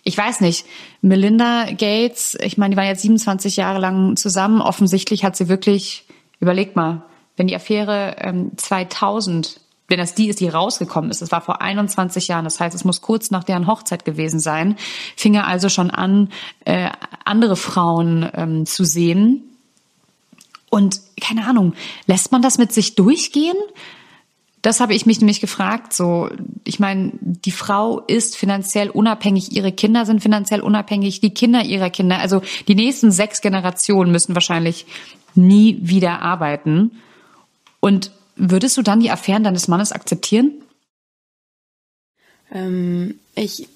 ich 0.04 0.16
weiß 0.16 0.40
nicht, 0.40 0.66
Melinda 1.00 1.66
Gates, 1.72 2.36
ich 2.40 2.58
meine, 2.58 2.74
die 2.74 2.76
waren 2.76 2.86
jetzt 2.86 3.02
27 3.02 3.56
Jahre 3.56 3.78
lang 3.78 4.16
zusammen. 4.16 4.60
Offensichtlich 4.60 5.24
hat 5.24 5.36
sie 5.36 5.48
wirklich, 5.48 6.04
überlegt 6.40 6.76
mal, 6.76 7.02
wenn 7.36 7.46
die 7.46 7.56
Affäre 7.56 8.16
ähm, 8.18 8.52
2000 8.56 9.60
wenn 9.86 9.98
das 9.98 10.14
die 10.14 10.28
ist, 10.28 10.40
die 10.40 10.48
rausgekommen 10.48 11.10
ist, 11.10 11.20
das 11.20 11.30
war 11.30 11.42
vor 11.42 11.60
21 11.60 12.28
Jahren, 12.28 12.44
das 12.44 12.58
heißt, 12.58 12.74
es 12.74 12.84
muss 12.84 13.02
kurz 13.02 13.30
nach 13.30 13.44
deren 13.44 13.66
Hochzeit 13.66 14.06
gewesen 14.06 14.40
sein, 14.40 14.76
fing 15.14 15.34
er 15.34 15.46
also 15.46 15.68
schon 15.68 15.90
an, 15.90 16.30
äh, 16.64 16.88
andere 17.26 17.54
Frauen 17.54 18.26
ähm, 18.34 18.64
zu 18.64 18.84
sehen 18.84 19.42
Und 20.74 21.00
keine 21.20 21.46
Ahnung, 21.46 21.74
lässt 22.06 22.32
man 22.32 22.42
das 22.42 22.58
mit 22.58 22.72
sich 22.72 22.96
durchgehen? 22.96 23.54
Das 24.64 24.80
habe 24.80 24.94
ich 24.94 25.04
mich 25.04 25.20
nämlich 25.20 25.42
gefragt. 25.42 25.92
So, 25.92 26.30
ich 26.64 26.80
meine, 26.80 27.12
die 27.20 27.50
Frau 27.50 28.00
ist 28.00 28.34
finanziell 28.34 28.88
unabhängig, 28.88 29.52
ihre 29.52 29.72
Kinder 29.72 30.06
sind 30.06 30.22
finanziell 30.22 30.62
unabhängig, 30.62 31.20
die 31.20 31.34
Kinder 31.34 31.62
ihrer 31.62 31.90
Kinder. 31.90 32.18
Also 32.18 32.40
die 32.66 32.74
nächsten 32.74 33.12
sechs 33.12 33.42
Generationen 33.42 34.10
müssen 34.10 34.34
wahrscheinlich 34.34 34.86
nie 35.34 35.76
wieder 35.82 36.22
arbeiten. 36.22 36.92
Und 37.80 38.10
würdest 38.36 38.78
du 38.78 38.82
dann 38.82 39.00
die 39.00 39.10
Affären 39.10 39.44
deines 39.44 39.68
Mannes 39.68 39.92
akzeptieren? 39.92 40.52
Ähm, 42.50 43.20
ich 43.34 43.68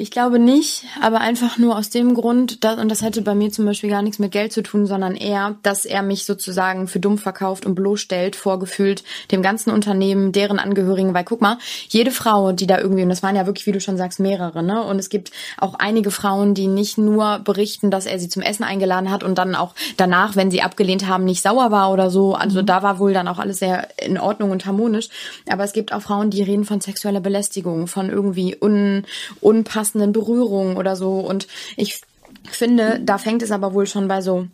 ich 0.00 0.10
glaube 0.10 0.38
nicht, 0.38 0.84
aber 1.02 1.20
einfach 1.20 1.58
nur 1.58 1.76
aus 1.76 1.90
dem 1.90 2.14
Grund, 2.14 2.64
dass, 2.64 2.78
und 2.78 2.88
das 2.88 3.02
hätte 3.02 3.20
bei 3.20 3.34
mir 3.34 3.50
zum 3.50 3.66
Beispiel 3.66 3.90
gar 3.90 4.00
nichts 4.00 4.18
mit 4.18 4.32
Geld 4.32 4.50
zu 4.52 4.62
tun, 4.62 4.86
sondern 4.86 5.14
eher, 5.14 5.56
dass 5.62 5.84
er 5.84 6.02
mich 6.02 6.24
sozusagen 6.24 6.88
für 6.88 7.00
dumm 7.00 7.18
verkauft 7.18 7.66
und 7.66 7.74
bloßstellt, 7.74 8.34
vorgefühlt 8.34 9.04
dem 9.30 9.42
ganzen 9.42 9.70
Unternehmen, 9.70 10.32
deren 10.32 10.58
Angehörigen, 10.58 11.12
weil 11.12 11.24
guck 11.24 11.42
mal, 11.42 11.58
jede 11.88 12.10
Frau, 12.10 12.52
die 12.52 12.66
da 12.66 12.78
irgendwie, 12.78 13.02
und 13.02 13.10
das 13.10 13.22
waren 13.22 13.36
ja 13.36 13.44
wirklich, 13.44 13.66
wie 13.66 13.72
du 13.72 13.80
schon 13.80 13.98
sagst, 13.98 14.20
mehrere, 14.20 14.62
ne? 14.62 14.82
Und 14.82 14.98
es 14.98 15.10
gibt 15.10 15.32
auch 15.58 15.74
einige 15.74 16.10
Frauen, 16.10 16.54
die 16.54 16.66
nicht 16.66 16.96
nur 16.96 17.40
berichten, 17.40 17.90
dass 17.90 18.06
er 18.06 18.18
sie 18.18 18.30
zum 18.30 18.42
Essen 18.42 18.64
eingeladen 18.64 19.10
hat 19.10 19.22
und 19.22 19.36
dann 19.36 19.54
auch 19.54 19.74
danach, 19.98 20.34
wenn 20.34 20.50
sie 20.50 20.62
abgelehnt 20.62 21.06
haben, 21.06 21.24
nicht 21.24 21.42
sauer 21.42 21.70
war 21.70 21.92
oder 21.92 22.10
so. 22.10 22.34
Also 22.34 22.62
mhm. 22.62 22.66
da 22.66 22.82
war 22.82 22.98
wohl 22.98 23.12
dann 23.12 23.28
auch 23.28 23.38
alles 23.38 23.58
sehr 23.58 23.88
in 24.02 24.18
Ordnung 24.18 24.50
und 24.50 24.64
harmonisch. 24.64 25.10
Aber 25.50 25.64
es 25.64 25.74
gibt 25.74 25.92
auch 25.92 26.00
Frauen, 26.00 26.30
die 26.30 26.42
reden 26.42 26.64
von 26.64 26.80
sexueller 26.80 27.20
Belästigung, 27.20 27.86
von 27.86 28.08
irgendwie 28.08 28.56
un, 28.58 29.04
unpassenden 29.40 29.89
passenden 29.90 30.12
Berührungen 30.12 30.76
oder 30.76 30.96
so. 30.96 31.18
Und 31.18 31.46
ich 31.76 32.00
finde, 32.50 33.00
da 33.02 33.18
fängt 33.18 33.42
es 33.42 33.50
aber 33.50 33.74
wohl 33.74 33.86
schon 33.86 34.08
bei 34.08 34.20
so 34.20 34.46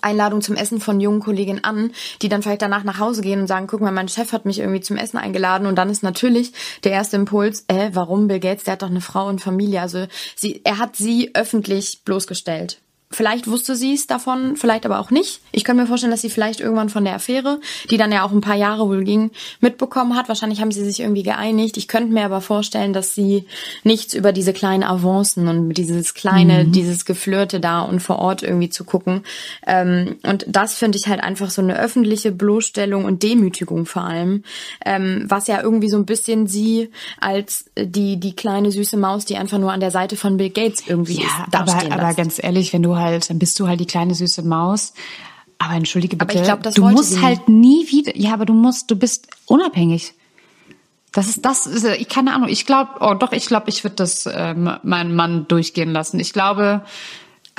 Einladung 0.00 0.40
zum 0.40 0.56
Essen 0.56 0.80
von 0.80 1.00
jungen 1.00 1.20
Kolleginnen 1.20 1.64
an, 1.64 1.92
die 2.22 2.28
dann 2.28 2.42
vielleicht 2.42 2.62
danach 2.62 2.82
nach 2.82 2.98
Hause 2.98 3.22
gehen 3.22 3.40
und 3.40 3.46
sagen, 3.46 3.66
guck 3.66 3.80
mal, 3.80 3.92
mein 3.92 4.08
Chef 4.08 4.32
hat 4.32 4.46
mich 4.46 4.58
irgendwie 4.58 4.80
zum 4.80 4.96
Essen 4.96 5.18
eingeladen 5.18 5.66
und 5.66 5.76
dann 5.76 5.90
ist 5.90 6.02
natürlich 6.02 6.52
der 6.82 6.92
erste 6.92 7.16
Impuls, 7.16 7.64
äh, 7.68 7.90
warum 7.92 8.26
Bill 8.26 8.40
Gates, 8.40 8.64
der 8.64 8.72
hat 8.72 8.82
doch 8.82 8.90
eine 8.90 9.00
Frau 9.00 9.28
und 9.28 9.40
Familie, 9.40 9.80
also 9.80 10.06
sie, 10.34 10.60
er 10.64 10.78
hat 10.78 10.96
sie 10.96 11.30
öffentlich 11.34 12.02
bloßgestellt. 12.04 12.81
Vielleicht 13.12 13.48
wusste 13.48 13.76
sie 13.76 13.94
es 13.94 14.06
davon, 14.06 14.56
vielleicht 14.56 14.86
aber 14.86 14.98
auch 14.98 15.10
nicht. 15.10 15.40
Ich 15.52 15.64
könnte 15.64 15.82
mir 15.82 15.88
vorstellen, 15.88 16.10
dass 16.10 16.22
sie 16.22 16.30
vielleicht 16.30 16.60
irgendwann 16.60 16.88
von 16.88 17.04
der 17.04 17.14
Affäre, 17.14 17.60
die 17.90 17.96
dann 17.96 18.12
ja 18.12 18.24
auch 18.24 18.32
ein 18.32 18.40
paar 18.40 18.56
Jahre 18.56 18.88
wohl 18.88 19.04
ging, 19.04 19.30
mitbekommen 19.60 20.16
hat. 20.16 20.28
Wahrscheinlich 20.28 20.60
haben 20.60 20.72
sie 20.72 20.84
sich 20.84 21.00
irgendwie 21.00 21.22
geeinigt. 21.22 21.76
Ich 21.76 21.88
könnte 21.88 22.12
mir 22.12 22.24
aber 22.24 22.40
vorstellen, 22.40 22.92
dass 22.92 23.14
sie 23.14 23.44
nichts 23.84 24.14
über 24.14 24.32
diese 24.32 24.52
kleinen 24.52 24.82
Avancen 24.82 25.48
und 25.48 25.74
dieses 25.74 26.14
kleine, 26.14 26.64
mhm. 26.64 26.72
dieses 26.72 27.04
Geflirte 27.04 27.60
da 27.60 27.82
und 27.82 28.00
vor 28.00 28.18
Ort 28.18 28.42
irgendwie 28.42 28.70
zu 28.70 28.84
gucken. 28.84 29.22
Ähm, 29.66 30.16
und 30.22 30.46
das 30.48 30.74
finde 30.74 30.98
ich 30.98 31.08
halt 31.08 31.22
einfach 31.22 31.50
so 31.50 31.62
eine 31.62 31.78
öffentliche 31.78 32.32
Bloßstellung 32.32 33.04
und 33.04 33.22
Demütigung 33.22 33.86
vor 33.86 34.04
allem, 34.04 34.44
ähm, 34.84 35.24
was 35.26 35.46
ja 35.46 35.62
irgendwie 35.62 35.88
so 35.88 35.96
ein 35.96 36.06
bisschen 36.06 36.46
sie 36.46 36.90
als 37.20 37.66
die 37.78 38.18
die 38.18 38.34
kleine 38.34 38.70
süße 38.70 38.96
Maus, 38.96 39.24
die 39.24 39.36
einfach 39.36 39.58
nur 39.58 39.72
an 39.72 39.80
der 39.80 39.90
Seite 39.90 40.16
von 40.16 40.36
Bill 40.36 40.50
Gates 40.50 40.84
irgendwie 40.86 41.20
ja, 41.20 41.46
ist, 41.46 41.54
aber, 41.54 41.92
aber 41.92 42.14
ganz 42.14 42.42
ehrlich, 42.42 42.72
wenn 42.72 42.82
du 42.82 42.96
halt, 43.02 43.28
dann 43.28 43.38
bist 43.38 43.58
du 43.60 43.68
halt 43.68 43.80
die 43.80 43.86
kleine 43.86 44.14
süße 44.14 44.42
Maus. 44.42 44.94
Aber 45.58 45.74
entschuldige 45.74 46.16
bitte, 46.16 46.32
aber 46.32 46.40
ich 46.40 46.46
glaub, 46.46 46.62
das 46.62 46.74
du 46.74 46.82
musst 46.88 47.22
halt 47.22 47.48
nie 47.48 47.86
wieder, 47.88 48.16
ja, 48.16 48.34
aber 48.34 48.46
du 48.46 48.52
musst, 48.52 48.90
du 48.90 48.96
bist 48.96 49.28
unabhängig. 49.46 50.14
Das 51.12 51.28
ist 51.28 51.44
das, 51.44 51.66
ist, 51.66 51.84
ich 51.84 52.08
keine 52.08 52.34
Ahnung. 52.34 52.48
Ich 52.48 52.66
glaube, 52.66 52.92
oh 53.00 53.14
doch, 53.14 53.32
ich 53.32 53.46
glaube, 53.46 53.68
ich 53.68 53.84
würde 53.84 53.96
das 53.96 54.26
äh, 54.26 54.54
meinen 54.54 55.14
Mann 55.14 55.46
durchgehen 55.46 55.92
lassen. 55.92 56.18
Ich 56.18 56.32
glaube, 56.32 56.82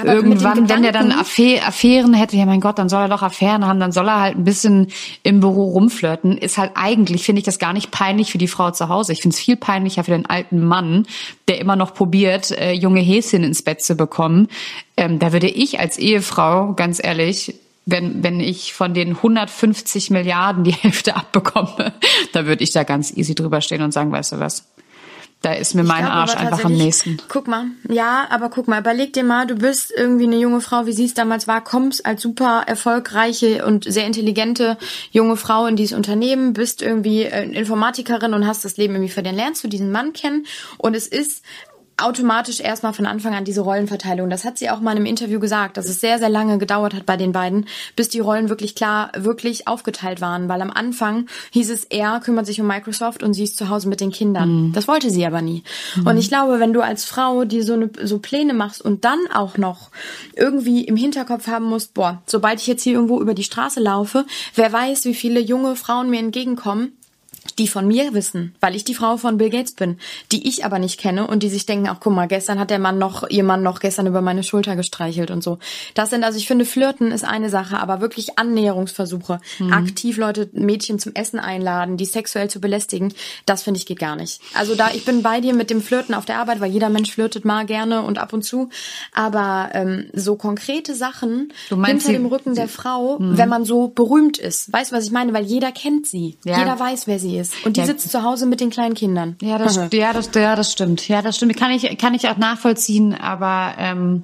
aber 0.03 0.13
Irgendwann, 0.13 0.69
wenn 0.69 0.83
der 0.83 0.91
dann 0.91 1.11
Affären 1.11 2.13
hätte, 2.13 2.37
ja 2.37 2.45
mein 2.45 2.61
Gott, 2.61 2.79
dann 2.79 2.89
soll 2.89 3.03
er 3.03 3.09
doch 3.09 3.21
Affären 3.21 3.65
haben, 3.65 3.79
dann 3.79 3.91
soll 3.91 4.07
er 4.07 4.19
halt 4.19 4.37
ein 4.37 4.43
bisschen 4.43 4.87
im 5.23 5.39
Büro 5.39 5.71
rumflirten. 5.71 6.37
Ist 6.37 6.57
halt 6.57 6.71
eigentlich, 6.75 7.23
finde 7.23 7.39
ich 7.39 7.45
das 7.45 7.59
gar 7.59 7.73
nicht 7.73 7.91
peinlich 7.91 8.31
für 8.31 8.37
die 8.37 8.47
Frau 8.47 8.71
zu 8.71 8.89
Hause. 8.89 9.13
Ich 9.13 9.21
finde 9.21 9.35
es 9.35 9.39
viel 9.39 9.55
peinlicher 9.55 10.03
für 10.03 10.11
den 10.11 10.25
alten 10.25 10.63
Mann, 10.63 11.05
der 11.47 11.59
immer 11.59 11.75
noch 11.75 11.93
probiert, 11.93 12.51
äh, 12.51 12.73
junge 12.73 13.01
Häschen 13.01 13.43
ins 13.43 13.61
Bett 13.61 13.81
zu 13.81 13.95
bekommen. 13.95 14.47
Ähm, 14.97 15.19
da 15.19 15.33
würde 15.33 15.47
ich 15.47 15.79
als 15.79 15.97
Ehefrau, 15.97 16.73
ganz 16.73 17.03
ehrlich, 17.03 17.55
wenn, 17.85 18.23
wenn 18.23 18.39
ich 18.39 18.73
von 18.73 18.93
den 18.93 19.17
150 19.17 20.09
Milliarden 20.09 20.63
die 20.63 20.71
Hälfte 20.71 21.15
abbekomme, 21.15 21.93
da 22.31 22.45
würde 22.45 22.63
ich 22.63 22.71
da 22.71 22.83
ganz 22.83 23.15
easy 23.15 23.35
drüber 23.35 23.61
stehen 23.61 23.81
und 23.81 23.91
sagen, 23.91 24.11
weißt 24.11 24.33
du 24.33 24.39
was, 24.39 24.72
da 25.43 25.51
ist 25.51 25.75
mir 25.75 25.83
mein 25.83 26.05
Arsch 26.05 26.35
einfach 26.37 26.63
am 26.63 26.73
nächsten. 26.73 27.17
Guck 27.27 27.49
mal, 27.49 27.65
ja, 27.89 28.25
aber 28.29 28.49
guck 28.49 28.69
mal, 28.69 28.79
überleg 28.79 29.11
dir 29.11 29.25
mal, 29.25 29.45
du 29.45 29.55
bist 29.55 29.93
irgendwie 29.95 30.23
eine 30.23 30.37
junge 30.37 30.61
Frau, 30.61 30.85
wie 30.85 30.93
sie 30.93 31.03
es 31.03 31.13
damals 31.13 31.49
war, 31.49 31.61
kommst 31.61 32.05
als 32.05 32.21
super 32.21 32.63
erfolgreiche 32.65 33.65
und 33.65 33.83
sehr 33.83 34.07
intelligente 34.07 34.77
junge 35.11 35.35
Frau 35.35 35.65
in 35.65 35.75
dieses 35.75 35.97
Unternehmen, 35.97 36.53
bist 36.53 36.81
irgendwie 36.81 37.23
äh, 37.23 37.43
Informatikerin 37.43 38.33
und 38.33 38.47
hast 38.47 38.63
das 38.63 38.77
Leben 38.77 38.95
irgendwie 38.95 39.11
für 39.11 39.21
den 39.21 39.35
lernst 39.35 39.61
du 39.65 39.67
diesen 39.67 39.91
Mann 39.91 40.13
kennen? 40.13 40.45
Und 40.77 40.95
es 40.95 41.07
ist 41.07 41.43
automatisch 41.97 42.59
erstmal 42.59 42.93
von 42.93 43.05
Anfang 43.05 43.35
an 43.35 43.45
diese 43.45 43.61
Rollenverteilung. 43.61 44.29
Das 44.29 44.45
hat 44.45 44.57
sie 44.57 44.69
auch 44.69 44.79
mal 44.79 44.91
in 44.91 44.97
einem 44.97 45.05
Interview 45.05 45.39
gesagt, 45.39 45.77
dass 45.77 45.87
es 45.87 46.01
sehr, 46.01 46.19
sehr 46.19 46.29
lange 46.29 46.57
gedauert 46.57 46.93
hat 46.93 47.05
bei 47.05 47.17
den 47.17 47.31
beiden, 47.31 47.67
bis 47.95 48.09
die 48.09 48.19
Rollen 48.19 48.49
wirklich 48.49 48.75
klar, 48.75 49.11
wirklich 49.15 49.67
aufgeteilt 49.67 50.19
waren. 50.19 50.49
Weil 50.49 50.61
am 50.61 50.71
Anfang 50.71 51.27
hieß 51.51 51.69
es, 51.69 51.83
er 51.85 52.19
kümmert 52.19 52.45
sich 52.45 52.59
um 52.59 52.67
Microsoft 52.67 53.21
und 53.21 53.33
sie 53.33 53.43
ist 53.43 53.57
zu 53.57 53.69
Hause 53.69 53.87
mit 53.89 54.01
den 54.01 54.11
Kindern. 54.11 54.67
Mhm. 54.67 54.73
Das 54.73 54.87
wollte 54.87 55.09
sie 55.09 55.25
aber 55.25 55.41
nie. 55.41 55.63
Mhm. 55.95 56.07
Und 56.07 56.17
ich 56.17 56.29
glaube, 56.29 56.59
wenn 56.59 56.73
du 56.73 56.81
als 56.81 57.05
Frau 57.05 57.45
dir 57.45 57.63
so, 57.63 57.73
eine, 57.73 57.89
so 58.03 58.19
Pläne 58.19 58.53
machst 58.53 58.81
und 58.81 59.05
dann 59.05 59.19
auch 59.33 59.57
noch 59.57 59.91
irgendwie 60.35 60.83
im 60.85 60.95
Hinterkopf 60.95 61.47
haben 61.47 61.65
musst, 61.65 61.93
boah, 61.93 62.21
sobald 62.25 62.59
ich 62.59 62.67
jetzt 62.67 62.83
hier 62.83 62.93
irgendwo 62.93 63.21
über 63.21 63.33
die 63.33 63.43
Straße 63.43 63.79
laufe, 63.79 64.25
wer 64.55 64.73
weiß, 64.73 65.05
wie 65.05 65.13
viele 65.13 65.39
junge 65.39 65.75
Frauen 65.75 66.09
mir 66.09 66.19
entgegenkommen, 66.19 66.93
die 67.59 67.67
von 67.67 67.87
mir 67.87 68.13
wissen, 68.13 68.55
weil 68.59 68.75
ich 68.75 68.83
die 68.83 68.95
Frau 68.95 69.17
von 69.17 69.37
Bill 69.37 69.49
Gates 69.49 69.73
bin, 69.73 69.97
die 70.31 70.47
ich 70.47 70.65
aber 70.65 70.79
nicht 70.79 70.99
kenne 70.99 71.27
und 71.27 71.43
die 71.43 71.49
sich 71.49 71.65
denken, 71.65 71.87
ach 71.87 71.99
guck 71.99 72.13
mal, 72.13 72.27
gestern 72.27 72.59
hat 72.59 72.69
der 72.69 72.79
Mann 72.79 72.97
noch, 72.97 73.29
ihr 73.29 73.43
Mann 73.43 73.63
noch 73.63 73.79
gestern 73.79 74.07
über 74.07 74.21
meine 74.21 74.43
Schulter 74.43 74.75
gestreichelt 74.75 75.31
und 75.31 75.43
so. 75.43 75.59
Das 75.93 76.09
sind, 76.09 76.23
also 76.23 76.37
ich 76.37 76.47
finde, 76.47 76.65
Flirten 76.65 77.11
ist 77.11 77.23
eine 77.23 77.49
Sache, 77.49 77.77
aber 77.77 78.01
wirklich 78.01 78.39
Annäherungsversuche, 78.39 79.39
mhm. 79.59 79.73
aktiv 79.73 80.17
Leute, 80.17 80.49
Mädchen 80.53 80.99
zum 80.99 81.13
Essen 81.13 81.39
einladen, 81.39 81.97
die 81.97 82.05
sexuell 82.05 82.49
zu 82.49 82.59
belästigen, 82.59 83.13
das 83.45 83.63
finde 83.63 83.77
ich 83.77 83.85
geht 83.85 83.99
gar 83.99 84.15
nicht. 84.15 84.41
Also 84.53 84.75
da, 84.75 84.91
ich 84.93 85.05
bin 85.05 85.21
bei 85.21 85.41
dir 85.41 85.53
mit 85.53 85.69
dem 85.69 85.81
Flirten 85.81 86.15
auf 86.15 86.25
der 86.25 86.39
Arbeit, 86.39 86.59
weil 86.59 86.71
jeder 86.71 86.89
Mensch 86.89 87.11
flirtet 87.11 87.45
mal 87.45 87.65
gerne 87.65 88.01
und 88.01 88.17
ab 88.17 88.33
und 88.33 88.43
zu, 88.43 88.69
aber 89.13 89.69
ähm, 89.73 90.09
so 90.13 90.35
konkrete 90.35 90.95
Sachen 90.95 91.53
hinter 91.69 92.11
dem 92.11 92.25
Rücken 92.25 92.55
der 92.55 92.67
Frau, 92.67 93.19
mhm. 93.19 93.37
wenn 93.37 93.49
man 93.49 93.65
so 93.65 93.89
berühmt 93.89 94.37
ist, 94.37 94.71
weißt 94.73 94.91
du, 94.91 94.95
was 94.95 95.05
ich 95.05 95.11
meine? 95.11 95.33
Weil 95.33 95.45
jeder 95.45 95.71
kennt 95.71 96.07
sie, 96.07 96.37
ja. 96.43 96.57
jeder 96.57 96.79
weiß, 96.79 97.07
wer 97.07 97.19
sie 97.19 97.37
ist 97.37 97.42
ist. 97.43 97.65
Und 97.65 97.77
die 97.77 97.81
ja. 97.81 97.85
sitzt 97.85 98.11
zu 98.11 98.23
Hause 98.23 98.45
mit 98.45 98.59
den 98.59 98.69
kleinen 98.69 98.95
Kindern. 98.95 99.35
Ja, 99.41 99.57
das, 99.57 99.75
ja, 99.93 100.13
das, 100.13 100.29
ja, 100.33 100.55
das 100.55 100.71
stimmt. 100.71 101.07
Ja, 101.07 101.21
das 101.21 101.35
stimmt. 101.35 101.55
Kann 101.57 101.71
ich, 101.71 101.97
kann 101.97 102.13
ich 102.13 102.27
auch 102.27 102.37
nachvollziehen, 102.37 103.13
aber 103.13 103.75
ähm, 103.77 104.23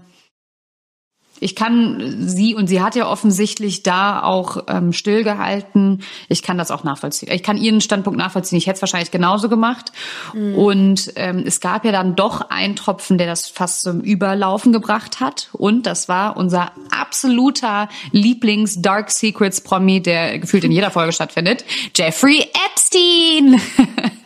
ich 1.40 1.56
kann 1.56 2.28
sie 2.28 2.56
und 2.56 2.68
sie 2.68 2.82
hat 2.82 2.96
ja 2.96 3.08
offensichtlich 3.08 3.84
da 3.84 4.22
auch 4.22 4.64
ähm, 4.68 4.94
stillgehalten. 4.94 6.04
Ich 6.28 6.44
kann 6.44 6.58
das 6.58 6.72
auch 6.72 6.84
nachvollziehen. 6.84 7.32
Ich 7.32 7.44
kann 7.44 7.58
ihren 7.58 7.82
Standpunkt 7.82 8.18
nachvollziehen. 8.18 8.58
Ich 8.58 8.68
hätte 8.68 8.78
es 8.78 8.82
wahrscheinlich 8.82 9.12
genauso 9.12 9.50
gemacht. 9.50 9.92
Mhm. 10.34 10.56
Und 10.56 11.14
ähm, 11.16 11.44
es 11.46 11.60
gab 11.60 11.86
ja 11.86 11.92
dann 11.92 12.16
doch 12.16 12.50
einen 12.50 12.76
Tropfen, 12.76 13.18
der 13.18 13.28
das 13.28 13.48
fast 13.48 13.82
zum 13.82 14.02
Überlaufen 14.02 14.74
gebracht 14.74 15.20
hat. 15.20 15.50
Und 15.54 15.86
das 15.86 16.10
war 16.10 16.38
unser 16.38 16.72
absoluter 16.90 17.90
Lieblings 18.12 18.82
Dark 18.82 19.12
Secrets 19.12 19.62
Promi, 19.62 20.02
der 20.02 20.40
gefühlt 20.40 20.64
in 20.64 20.72
jeder 20.72 20.92
Folge 20.92 21.14
stattfindet, 21.14 21.66
Jeffrey 21.96 22.46
Epstein. 22.68 23.62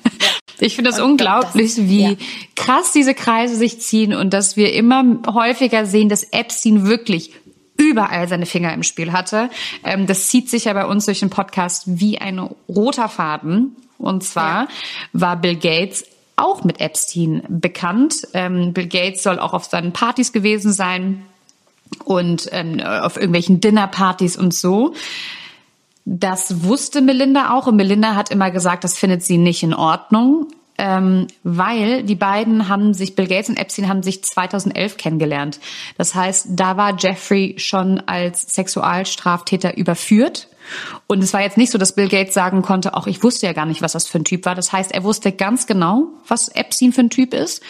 Ich 0.63 0.75
finde 0.75 0.91
es 0.91 1.00
unglaublich, 1.00 1.75
das, 1.75 1.86
wie 1.86 2.03
ja. 2.03 2.15
krass 2.55 2.91
diese 2.93 3.13
Kreise 3.13 3.55
sich 3.55 3.82
ziehen 3.82 4.13
und 4.13 4.34
dass 4.34 4.55
wir 4.55 4.74
immer 4.74 5.03
häufiger 5.27 5.86
sehen, 5.86 6.08
dass 6.10 6.24
Epstein 6.24 6.86
wirklich 6.86 7.32
überall 7.77 8.27
seine 8.27 8.46
Finger 8.46 8.74
im 8.74 8.84
Spiel 8.84 9.12
hatte. 9.12 9.50
Ähm, 9.84 10.08
das 10.08 10.29
zieht 10.29 10.50
sich 10.50 10.65
ja 10.65 10.74
bei 10.74 10.86
uns 10.86 11.05
durch 11.05 11.20
den 11.20 11.29
Podcast 11.29 11.84
wie 11.88 12.17
ein 12.20 12.39
roter 12.70 13.10
Faden. 13.10 13.75
Und 13.98 14.24
zwar 14.24 14.63
ja. 14.63 14.67
war 15.13 15.36
Bill 15.38 15.55
Gates 15.55 16.05
auch 16.36 16.63
mit 16.63 16.79
Epstein 16.79 17.43
bekannt. 17.48 18.27
Ähm, 18.34 18.74
Bill 18.74 18.88
Gates 18.88 19.24
soll 19.24 19.39
auch 19.39 19.53
auf 19.53 19.65
seinen 19.65 19.91
Partys 19.91 20.32
gewesen 20.32 20.72
sein 20.72 21.25
und 22.05 22.48
ähm, 22.51 22.79
auf 22.79 23.17
irgendwelchen 23.17 23.60
Dinnerpartys 23.60 24.38
und 24.38 24.53
so. 24.53 24.93
Das 26.05 26.63
wusste 26.63 27.01
Melinda 27.01 27.53
auch 27.53 27.67
und 27.67 27.77
Melinda 27.77 28.15
hat 28.15 28.29
immer 28.29 28.51
gesagt, 28.51 28.83
das 28.83 28.98
findet 28.98 29.24
sie 29.24 29.38
nicht 29.38 29.63
in 29.63 29.74
Ordnung, 29.74 30.48
ähm, 30.77 31.27
weil 31.43 32.03
die 32.03 32.15
beiden 32.15 32.67
haben 32.67 32.93
sich, 32.93 33.15
Bill 33.15 33.27
Gates 33.27 33.50
und 33.50 33.57
Epstein 33.57 33.88
haben 33.88 34.03
sich 34.03 34.24
2011 34.24 34.98
kennengelernt. 34.98 35.60
Das 35.98 36.15
heißt, 36.15 36.48
da 36.50 36.77
war 36.77 36.98
Jeffrey 36.98 37.55
schon 37.57 38.01
als 38.01 38.41
Sexualstraftäter 38.53 39.77
überführt. 39.77 40.50
Und 41.07 41.24
es 41.24 41.33
war 41.33 41.41
jetzt 41.41 41.57
nicht 41.57 41.72
so, 41.72 41.77
dass 41.77 41.95
Bill 41.95 42.07
Gates 42.07 42.33
sagen 42.33 42.62
konnte, 42.62 42.95
auch 42.95 43.07
ich 43.07 43.22
wusste 43.22 43.45
ja 43.45 43.53
gar 43.53 43.65
nicht, 43.65 43.81
was 43.81 43.93
das 43.93 44.07
für 44.07 44.17
ein 44.17 44.25
Typ 44.25 44.45
war. 44.45 44.55
Das 44.55 44.72
heißt, 44.72 44.91
er 44.91 45.03
wusste 45.03 45.31
ganz 45.31 45.67
genau, 45.67 46.07
was 46.27 46.48
Epstein 46.50 46.93
für 46.93 47.01
ein 47.01 47.10
Typ 47.10 47.33
ist. 47.33 47.62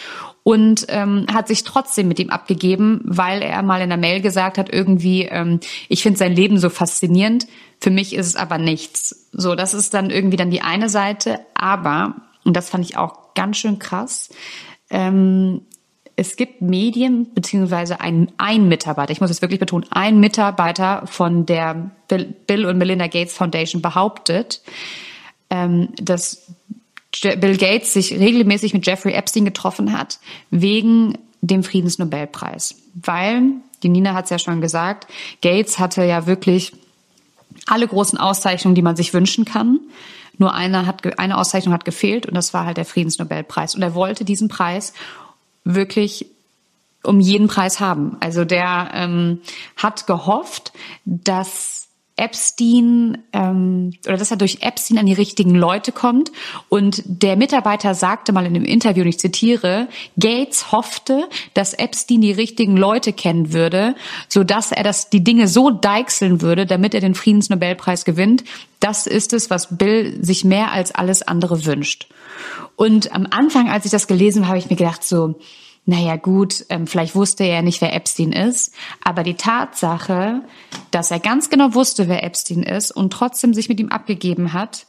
Und 0.44 0.84
ähm, 0.90 1.26
hat 1.32 1.48
sich 1.48 1.64
trotzdem 1.64 2.06
mit 2.06 2.20
ihm 2.20 2.30
abgegeben, 2.30 3.00
weil 3.04 3.42
er 3.42 3.62
mal 3.62 3.80
in 3.80 3.88
der 3.88 3.98
Mail 3.98 4.20
gesagt 4.20 4.58
hat, 4.58 4.72
irgendwie, 4.72 5.22
ähm, 5.22 5.58
ich 5.88 6.02
finde 6.02 6.18
sein 6.18 6.36
Leben 6.36 6.58
so 6.58 6.68
faszinierend, 6.68 7.46
für 7.80 7.90
mich 7.90 8.14
ist 8.14 8.26
es 8.26 8.36
aber 8.36 8.58
nichts. 8.58 9.28
So, 9.32 9.54
das 9.54 9.74
ist 9.74 9.94
dann 9.94 10.10
irgendwie 10.10 10.36
dann 10.36 10.50
die 10.50 10.60
eine 10.60 10.90
Seite, 10.90 11.40
aber, 11.54 12.14
und 12.44 12.56
das 12.56 12.68
fand 12.68 12.84
ich 12.84 12.96
auch 12.96 13.34
ganz 13.34 13.56
schön 13.56 13.78
krass, 13.78 14.28
ähm, 14.90 15.62
es 16.16 16.36
gibt 16.36 16.60
Medien, 16.60 17.32
beziehungsweise 17.34 18.00
ein, 18.00 18.30
ein 18.36 18.68
Mitarbeiter, 18.68 19.12
ich 19.12 19.20
muss 19.20 19.30
es 19.30 19.42
wirklich 19.42 19.58
betonen, 19.58 19.86
ein 19.90 20.20
Mitarbeiter 20.20 21.06
von 21.06 21.46
der 21.46 21.90
Bill, 22.46 22.66
und 22.66 22.78
Melinda 22.78 23.06
Gates 23.06 23.34
Foundation 23.34 23.80
behauptet, 23.82 24.62
ähm, 25.50 25.88
dass 25.96 26.52
Bill 27.22 27.56
Gates 27.56 27.92
sich 27.92 28.12
regelmäßig 28.12 28.74
mit 28.74 28.86
Jeffrey 28.86 29.12
Epstein 29.12 29.44
getroffen 29.44 29.96
hat, 29.96 30.18
wegen 30.50 31.18
dem 31.40 31.62
Friedensnobelpreis. 31.62 32.76
Weil, 32.94 33.42
die 33.82 33.88
Nina 33.88 34.14
hat 34.14 34.24
es 34.24 34.30
ja 34.30 34.38
schon 34.38 34.60
gesagt, 34.60 35.06
Gates 35.42 35.78
hatte 35.78 36.04
ja 36.04 36.26
wirklich 36.26 36.72
alle 37.66 37.86
großen 37.86 38.18
Auszeichnungen, 38.18 38.74
die 38.74 38.82
man 38.82 38.96
sich 38.96 39.14
wünschen 39.14 39.44
kann. 39.44 39.80
Nur 40.38 40.54
eine, 40.54 40.86
hat, 40.86 41.18
eine 41.18 41.38
Auszeichnung 41.38 41.72
hat 41.72 41.84
gefehlt 41.84 42.26
und 42.26 42.34
das 42.34 42.52
war 42.52 42.66
halt 42.66 42.76
der 42.76 42.84
Friedensnobelpreis. 42.84 43.74
Und 43.74 43.82
er 43.82 43.94
wollte 43.94 44.24
diesen 44.24 44.48
Preis 44.48 44.92
wirklich 45.64 46.26
um 47.04 47.20
jeden 47.20 47.48
Preis 47.48 47.80
haben. 47.80 48.16
Also 48.20 48.44
der 48.44 48.90
ähm, 48.94 49.40
hat 49.76 50.06
gehofft, 50.06 50.72
dass 51.04 51.83
Epstein 52.16 53.18
ähm, 53.32 53.92
oder 54.06 54.16
dass 54.16 54.30
er 54.30 54.36
durch 54.36 54.58
Epstein 54.60 54.98
an 54.98 55.06
die 55.06 55.12
richtigen 55.14 55.54
Leute 55.54 55.90
kommt. 55.90 56.30
Und 56.68 57.02
der 57.06 57.36
Mitarbeiter 57.36 57.94
sagte 57.94 58.32
mal 58.32 58.46
in 58.46 58.54
einem 58.54 58.64
Interview, 58.64 59.02
und 59.02 59.08
ich 59.08 59.18
zitiere, 59.18 59.88
Gates 60.16 60.70
hoffte, 60.70 61.28
dass 61.54 61.74
Epstein 61.74 62.20
die 62.20 62.32
richtigen 62.32 62.76
Leute 62.76 63.12
kennen 63.12 63.52
würde, 63.52 63.96
so 64.28 64.44
dass 64.44 64.70
er 64.70 64.84
das 64.84 65.10
die 65.10 65.24
Dinge 65.24 65.48
so 65.48 65.70
deichseln 65.70 66.40
würde, 66.40 66.66
damit 66.66 66.94
er 66.94 67.00
den 67.00 67.16
Friedensnobelpreis 67.16 68.04
gewinnt. 68.04 68.44
Das 68.78 69.08
ist 69.08 69.32
es, 69.32 69.50
was 69.50 69.76
Bill 69.76 70.22
sich 70.22 70.44
mehr 70.44 70.70
als 70.70 70.94
alles 70.94 71.22
andere 71.22 71.66
wünscht. 71.66 72.06
Und 72.76 73.12
am 73.12 73.26
Anfang, 73.30 73.68
als 73.68 73.86
ich 73.86 73.90
das 73.90 74.06
gelesen 74.06 74.42
habe, 74.42 74.48
habe 74.48 74.58
ich 74.58 74.70
mir 74.70 74.76
gedacht 74.76 75.02
so, 75.02 75.36
naja 75.86 76.16
gut, 76.16 76.64
ähm, 76.70 76.86
vielleicht 76.86 77.14
wusste 77.14 77.44
er 77.44 77.62
nicht, 77.62 77.80
wer 77.80 77.94
Epstein 77.94 78.32
ist, 78.32 78.74
aber 79.02 79.22
die 79.22 79.34
Tatsache, 79.34 80.42
dass 80.90 81.10
er 81.10 81.20
ganz 81.20 81.50
genau 81.50 81.74
wusste, 81.74 82.08
wer 82.08 82.24
Epstein 82.24 82.62
ist 82.62 82.90
und 82.90 83.12
trotzdem 83.12 83.52
sich 83.52 83.68
mit 83.68 83.80
ihm 83.80 83.90
abgegeben 83.90 84.52
hat, 84.52 84.86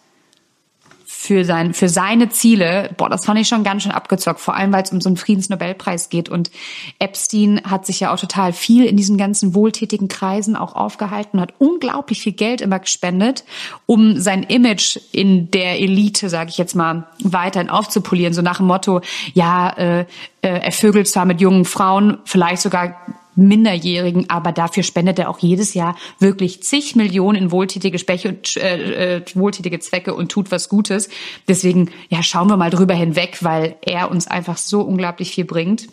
für, 1.25 1.43
sein, 1.43 1.73
für 1.73 1.89
seine 1.89 2.29
Ziele, 2.29 2.91
boah, 2.97 3.09
das 3.09 3.25
fand 3.25 3.39
ich 3.39 3.47
schon 3.47 3.63
ganz 3.63 3.83
schön 3.83 3.91
abgezockt, 3.91 4.39
vor 4.39 4.55
allem 4.55 4.71
weil 4.71 4.83
es 4.83 4.91
um 4.91 5.01
so 5.01 5.09
einen 5.09 5.17
Friedensnobelpreis 5.17 6.09
geht. 6.09 6.29
Und 6.29 6.51
Epstein 6.99 7.61
hat 7.63 7.85
sich 7.85 7.99
ja 7.99 8.13
auch 8.13 8.19
total 8.19 8.53
viel 8.53 8.85
in 8.85 8.95
diesen 8.95 9.17
ganzen 9.17 9.55
wohltätigen 9.55 10.07
Kreisen 10.07 10.55
auch 10.55 10.75
aufgehalten, 10.75 11.41
hat 11.41 11.53
unglaublich 11.57 12.21
viel 12.21 12.33
Geld 12.33 12.61
immer 12.61 12.79
gespendet, 12.79 13.43
um 13.85 14.19
sein 14.19 14.43
Image 14.43 14.99
in 15.11 15.49
der 15.51 15.79
Elite, 15.79 16.29
sage 16.29 16.51
ich 16.51 16.57
jetzt 16.57 16.75
mal, 16.75 17.07
weiterhin 17.23 17.69
aufzupolieren. 17.69 18.33
So 18.33 18.41
nach 18.41 18.57
dem 18.57 18.67
Motto, 18.67 19.01
ja, 19.33 19.69
äh, 19.71 19.99
äh, 20.01 20.05
er 20.41 20.71
vögelt 20.71 21.07
zwar 21.07 21.25
mit 21.25 21.41
jungen 21.41 21.65
Frauen, 21.65 22.19
vielleicht 22.25 22.61
sogar 22.61 22.95
Minderjährigen, 23.35 24.29
aber 24.29 24.51
dafür 24.51 24.83
spendet 24.83 25.19
er 25.19 25.29
auch 25.29 25.39
jedes 25.39 25.73
Jahr 25.73 25.95
wirklich 26.19 26.63
zig 26.63 26.95
Millionen 26.95 27.37
in 27.37 27.51
wohltätige, 27.51 27.99
Speche, 27.99 28.37
äh, 28.57 29.17
äh, 29.17 29.21
wohltätige 29.33 29.79
Zwecke 29.79 30.13
und 30.13 30.31
tut 30.31 30.51
was 30.51 30.69
Gutes. 30.69 31.09
Deswegen, 31.47 31.91
ja, 32.09 32.23
schauen 32.23 32.49
wir 32.49 32.57
mal 32.57 32.69
drüber 32.69 32.93
hinweg, 32.93 33.39
weil 33.41 33.75
er 33.81 34.11
uns 34.11 34.27
einfach 34.27 34.57
so 34.57 34.81
unglaublich 34.81 35.31
viel 35.31 35.45
bringt. 35.45 35.87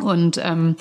Und 0.00 0.40
ähm, 0.42 0.76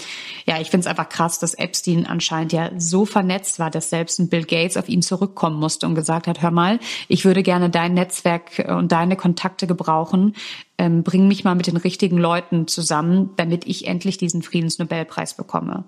ja, 0.45 0.61
ich 0.61 0.69
finde 0.69 0.81
es 0.81 0.87
einfach 0.87 1.09
krass, 1.09 1.39
dass 1.39 1.55
Epstein 1.55 2.05
anscheinend 2.05 2.53
ja 2.53 2.69
so 2.77 3.05
vernetzt 3.05 3.57
war, 3.57 3.71
dass 3.71 3.89
selbst 3.89 4.19
ein 4.19 4.29
Bill 4.29 4.43
Gates 4.43 4.77
auf 4.77 4.89
ihn 4.89 5.01
zurückkommen 5.01 5.59
musste 5.59 5.87
und 5.87 5.95
gesagt 5.95 6.27
hat, 6.27 6.43
hör 6.43 6.51
mal, 6.51 6.79
ich 7.07 7.25
würde 7.25 7.41
gerne 7.41 7.71
dein 7.71 7.95
Netzwerk 7.95 8.63
und 8.67 8.91
deine 8.91 9.15
Kontakte 9.15 9.65
gebrauchen. 9.65 10.35
Ähm, 10.77 11.01
bring 11.01 11.27
mich 11.27 11.43
mal 11.43 11.55
mit 11.55 11.65
den 11.65 11.77
richtigen 11.77 12.19
Leuten 12.19 12.67
zusammen, 12.67 13.31
damit 13.37 13.65
ich 13.65 13.87
endlich 13.87 14.19
diesen 14.19 14.43
Friedensnobelpreis 14.43 15.33
bekomme. 15.33 15.85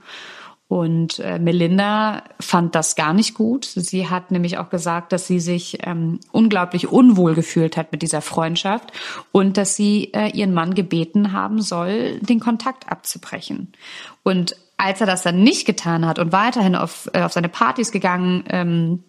Und 0.69 1.17
äh, 1.17 1.39
Melinda 1.39 2.23
fand 2.39 2.75
das 2.75 2.95
gar 2.95 3.11
nicht 3.11 3.33
gut. 3.33 3.65
Sie 3.65 4.07
hat 4.07 4.29
nämlich 4.29 4.59
auch 4.59 4.69
gesagt, 4.69 5.11
dass 5.11 5.25
sie 5.25 5.39
sich 5.39 5.79
ähm, 5.81 6.19
unglaublich 6.31 6.87
unwohl 6.87 7.33
gefühlt 7.33 7.75
hat 7.75 7.91
mit 7.91 8.03
dieser 8.03 8.21
Freundschaft 8.21 8.91
und 9.31 9.57
dass 9.57 9.75
sie 9.75 10.13
äh, 10.13 10.29
ihren 10.29 10.53
Mann 10.53 10.75
gebeten 10.75 11.33
haben 11.33 11.63
soll, 11.63 12.19
den 12.19 12.39
Kontakt 12.39 12.87
abzubrechen. 12.87 13.73
Und 14.21 14.55
als 14.77 15.01
er 15.01 15.07
das 15.07 15.23
dann 15.23 15.41
nicht 15.41 15.65
getan 15.65 16.05
hat 16.05 16.19
und 16.19 16.31
weiterhin 16.31 16.75
auf, 16.75 17.09
äh, 17.13 17.23
auf 17.23 17.33
seine 17.33 17.49
Partys 17.49 17.91
gegangen 17.91 18.43
ähm, 18.49 19.03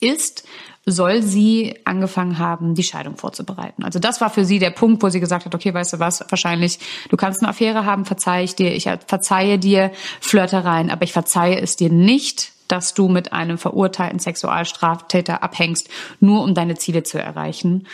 ist, 0.00 0.44
soll 0.86 1.22
sie 1.22 1.76
angefangen 1.84 2.38
haben, 2.38 2.74
die 2.74 2.82
Scheidung 2.82 3.16
vorzubereiten. 3.16 3.84
Also 3.84 3.98
das 3.98 4.20
war 4.20 4.30
für 4.30 4.44
sie 4.44 4.58
der 4.58 4.70
Punkt, 4.70 5.02
wo 5.02 5.08
sie 5.08 5.20
gesagt 5.20 5.44
hat, 5.44 5.54
okay, 5.54 5.74
weißt 5.74 5.94
du 5.94 5.98
was, 5.98 6.24
wahrscheinlich, 6.28 6.78
du 7.10 7.16
kannst 7.16 7.40
eine 7.40 7.50
Affäre 7.50 7.84
haben, 7.84 8.04
verzeihe 8.04 8.44
ich 8.44 8.54
dir, 8.54 8.74
ich 8.74 8.88
verzeihe 9.06 9.58
dir 9.58 9.92
Flirtereien, 10.20 10.90
aber 10.90 11.02
ich 11.02 11.12
verzeihe 11.12 11.60
es 11.60 11.76
dir 11.76 11.90
nicht, 11.90 12.52
dass 12.68 12.94
du 12.94 13.08
mit 13.08 13.32
einem 13.32 13.58
verurteilten 13.58 14.18
Sexualstraftäter 14.18 15.42
abhängst, 15.42 15.88
nur 16.20 16.42
um 16.42 16.54
deine 16.54 16.76
Ziele 16.76 17.02
zu 17.02 17.18
erreichen. 17.18 17.86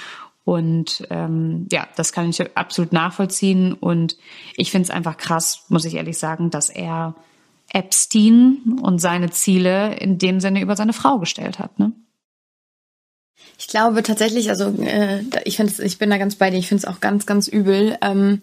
Und 0.45 1.07
ähm, 1.11 1.67
ja, 1.73 1.89
das 1.97 2.13
kann 2.13 2.29
ich 2.29 2.57
absolut 2.57 2.93
nachvollziehen. 2.93 3.73
Und 3.73 4.19
ich 4.57 4.71
finde 4.71 4.85
es 4.85 4.91
einfach 4.91 5.17
krass, 5.17 5.65
muss 5.69 5.85
ich 5.85 5.95
ehrlich 5.95 6.19
sagen, 6.19 6.51
dass 6.51 6.69
er 6.69 7.15
Epstein 7.75 8.79
und 8.81 9.01
seine 9.01 9.31
Ziele 9.31 9.97
in 9.97 10.19
dem 10.19 10.41
Sinne 10.41 10.61
über 10.61 10.77
seine 10.77 10.93
Frau 10.93 11.19
gestellt 11.19 11.59
hat. 11.59 11.79
Ne? 11.79 11.93
Ich 13.57 13.69
glaube 13.69 14.03
tatsächlich, 14.03 14.51
also 14.51 14.75
äh, 14.83 15.23
ich 15.45 15.57
finde, 15.57 15.73
ich 15.83 15.99
bin 15.99 16.11
da 16.11 16.19
ganz 16.19 16.35
bei 16.35 16.51
dir. 16.51 16.59
Ich 16.59 16.67
finde 16.67 16.85
es 16.87 16.93
auch 16.93 17.01
ganz, 17.01 17.25
ganz 17.25 17.47
übel. 17.47 17.97
Ähm, 18.03 18.41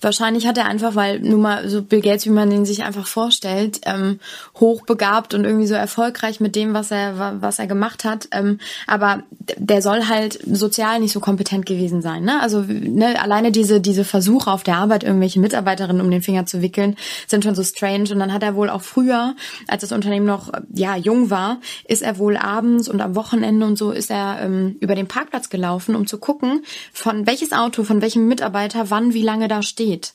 wahrscheinlich 0.00 0.46
hat 0.46 0.56
er 0.56 0.66
einfach, 0.66 0.94
weil 0.94 1.18
nun 1.18 1.40
mal 1.40 1.68
so 1.68 1.82
Bill 1.82 2.00
Gates, 2.00 2.26
wie 2.26 2.30
man 2.30 2.50
ihn 2.52 2.64
sich 2.64 2.84
einfach 2.84 3.06
vorstellt, 3.06 3.80
ähm, 3.86 4.20
hochbegabt 4.60 5.34
und 5.34 5.44
irgendwie 5.44 5.66
so 5.66 5.74
erfolgreich 5.74 6.38
mit 6.40 6.54
dem, 6.54 6.74
was 6.74 6.92
er, 6.92 7.40
was 7.40 7.58
er 7.58 7.66
gemacht 7.66 8.04
hat. 8.04 8.28
Ähm, 8.30 8.60
aber 8.86 9.24
der 9.56 9.82
soll 9.82 10.06
halt 10.06 10.38
sozial 10.50 11.00
nicht 11.00 11.12
so 11.12 11.20
kompetent 11.20 11.66
gewesen 11.66 12.00
sein. 12.00 12.24
Ne? 12.24 12.40
Also 12.40 12.60
ne, 12.60 13.20
alleine 13.20 13.50
diese 13.50 13.80
diese 13.80 14.04
Versuche 14.04 14.50
auf 14.50 14.62
der 14.62 14.76
Arbeit, 14.76 15.02
irgendwelche 15.02 15.40
Mitarbeiterinnen 15.40 16.00
um 16.00 16.10
den 16.10 16.22
Finger 16.22 16.46
zu 16.46 16.62
wickeln, 16.62 16.96
sind 17.26 17.42
schon 17.42 17.56
so 17.56 17.64
strange. 17.64 18.10
Und 18.12 18.20
dann 18.20 18.32
hat 18.32 18.44
er 18.44 18.54
wohl 18.54 18.70
auch 18.70 18.82
früher, 18.82 19.34
als 19.66 19.80
das 19.80 19.92
Unternehmen 19.92 20.26
noch 20.26 20.52
ja 20.72 20.96
jung 20.96 21.30
war, 21.30 21.58
ist 21.86 22.02
er 22.02 22.18
wohl 22.18 22.36
abends 22.36 22.88
und 22.88 23.00
am 23.00 23.16
Wochenende 23.16 23.66
und 23.66 23.76
so 23.76 23.90
ist 23.90 24.10
er 24.10 24.31
ähm, 24.40 24.62
ähm, 24.62 24.76
über 24.80 24.94
den 24.94 25.08
Parkplatz 25.08 25.50
gelaufen, 25.50 25.94
um 25.94 26.06
zu 26.06 26.18
gucken, 26.18 26.64
von 26.92 27.26
welches 27.26 27.52
Auto, 27.52 27.84
von 27.84 28.02
welchem 28.02 28.28
Mitarbeiter 28.28 28.90
wann 28.90 29.14
wie 29.14 29.22
lange 29.22 29.48
da 29.48 29.62
steht. 29.62 30.14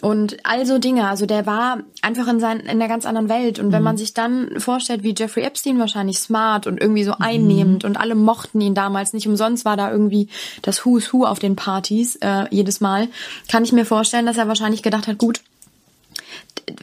Und 0.00 0.36
also 0.44 0.78
Dinge, 0.78 1.08
also 1.08 1.26
der 1.26 1.46
war 1.46 1.82
einfach 2.02 2.28
in, 2.28 2.40
sein, 2.40 2.60
in 2.60 2.68
einer 2.68 2.88
ganz 2.88 3.04
anderen 3.06 3.28
Welt. 3.28 3.58
Und 3.58 3.72
wenn 3.72 3.80
mhm. 3.80 3.84
man 3.84 3.96
sich 3.96 4.14
dann 4.14 4.60
vorstellt, 4.60 5.02
wie 5.02 5.14
Jeffrey 5.16 5.42
Epstein 5.42 5.78
wahrscheinlich 5.78 6.18
smart 6.18 6.66
und 6.66 6.80
irgendwie 6.80 7.04
so 7.04 7.12
mhm. 7.12 7.22
einnehmend 7.22 7.82
mhm. 7.82 7.90
und 7.90 7.96
alle 7.96 8.14
mochten 8.14 8.60
ihn 8.60 8.74
damals 8.74 9.12
nicht 9.12 9.26
umsonst, 9.26 9.64
war 9.64 9.76
da 9.76 9.90
irgendwie 9.90 10.28
das 10.62 10.84
Who's 10.84 11.12
Who 11.12 11.24
auf 11.24 11.38
den 11.38 11.56
Partys 11.56 12.16
äh, 12.16 12.44
jedes 12.50 12.80
Mal, 12.80 13.08
kann 13.50 13.64
ich 13.64 13.72
mir 13.72 13.84
vorstellen, 13.84 14.26
dass 14.26 14.38
er 14.38 14.48
wahrscheinlich 14.48 14.82
gedacht 14.82 15.06
hat, 15.06 15.18
gut, 15.18 15.40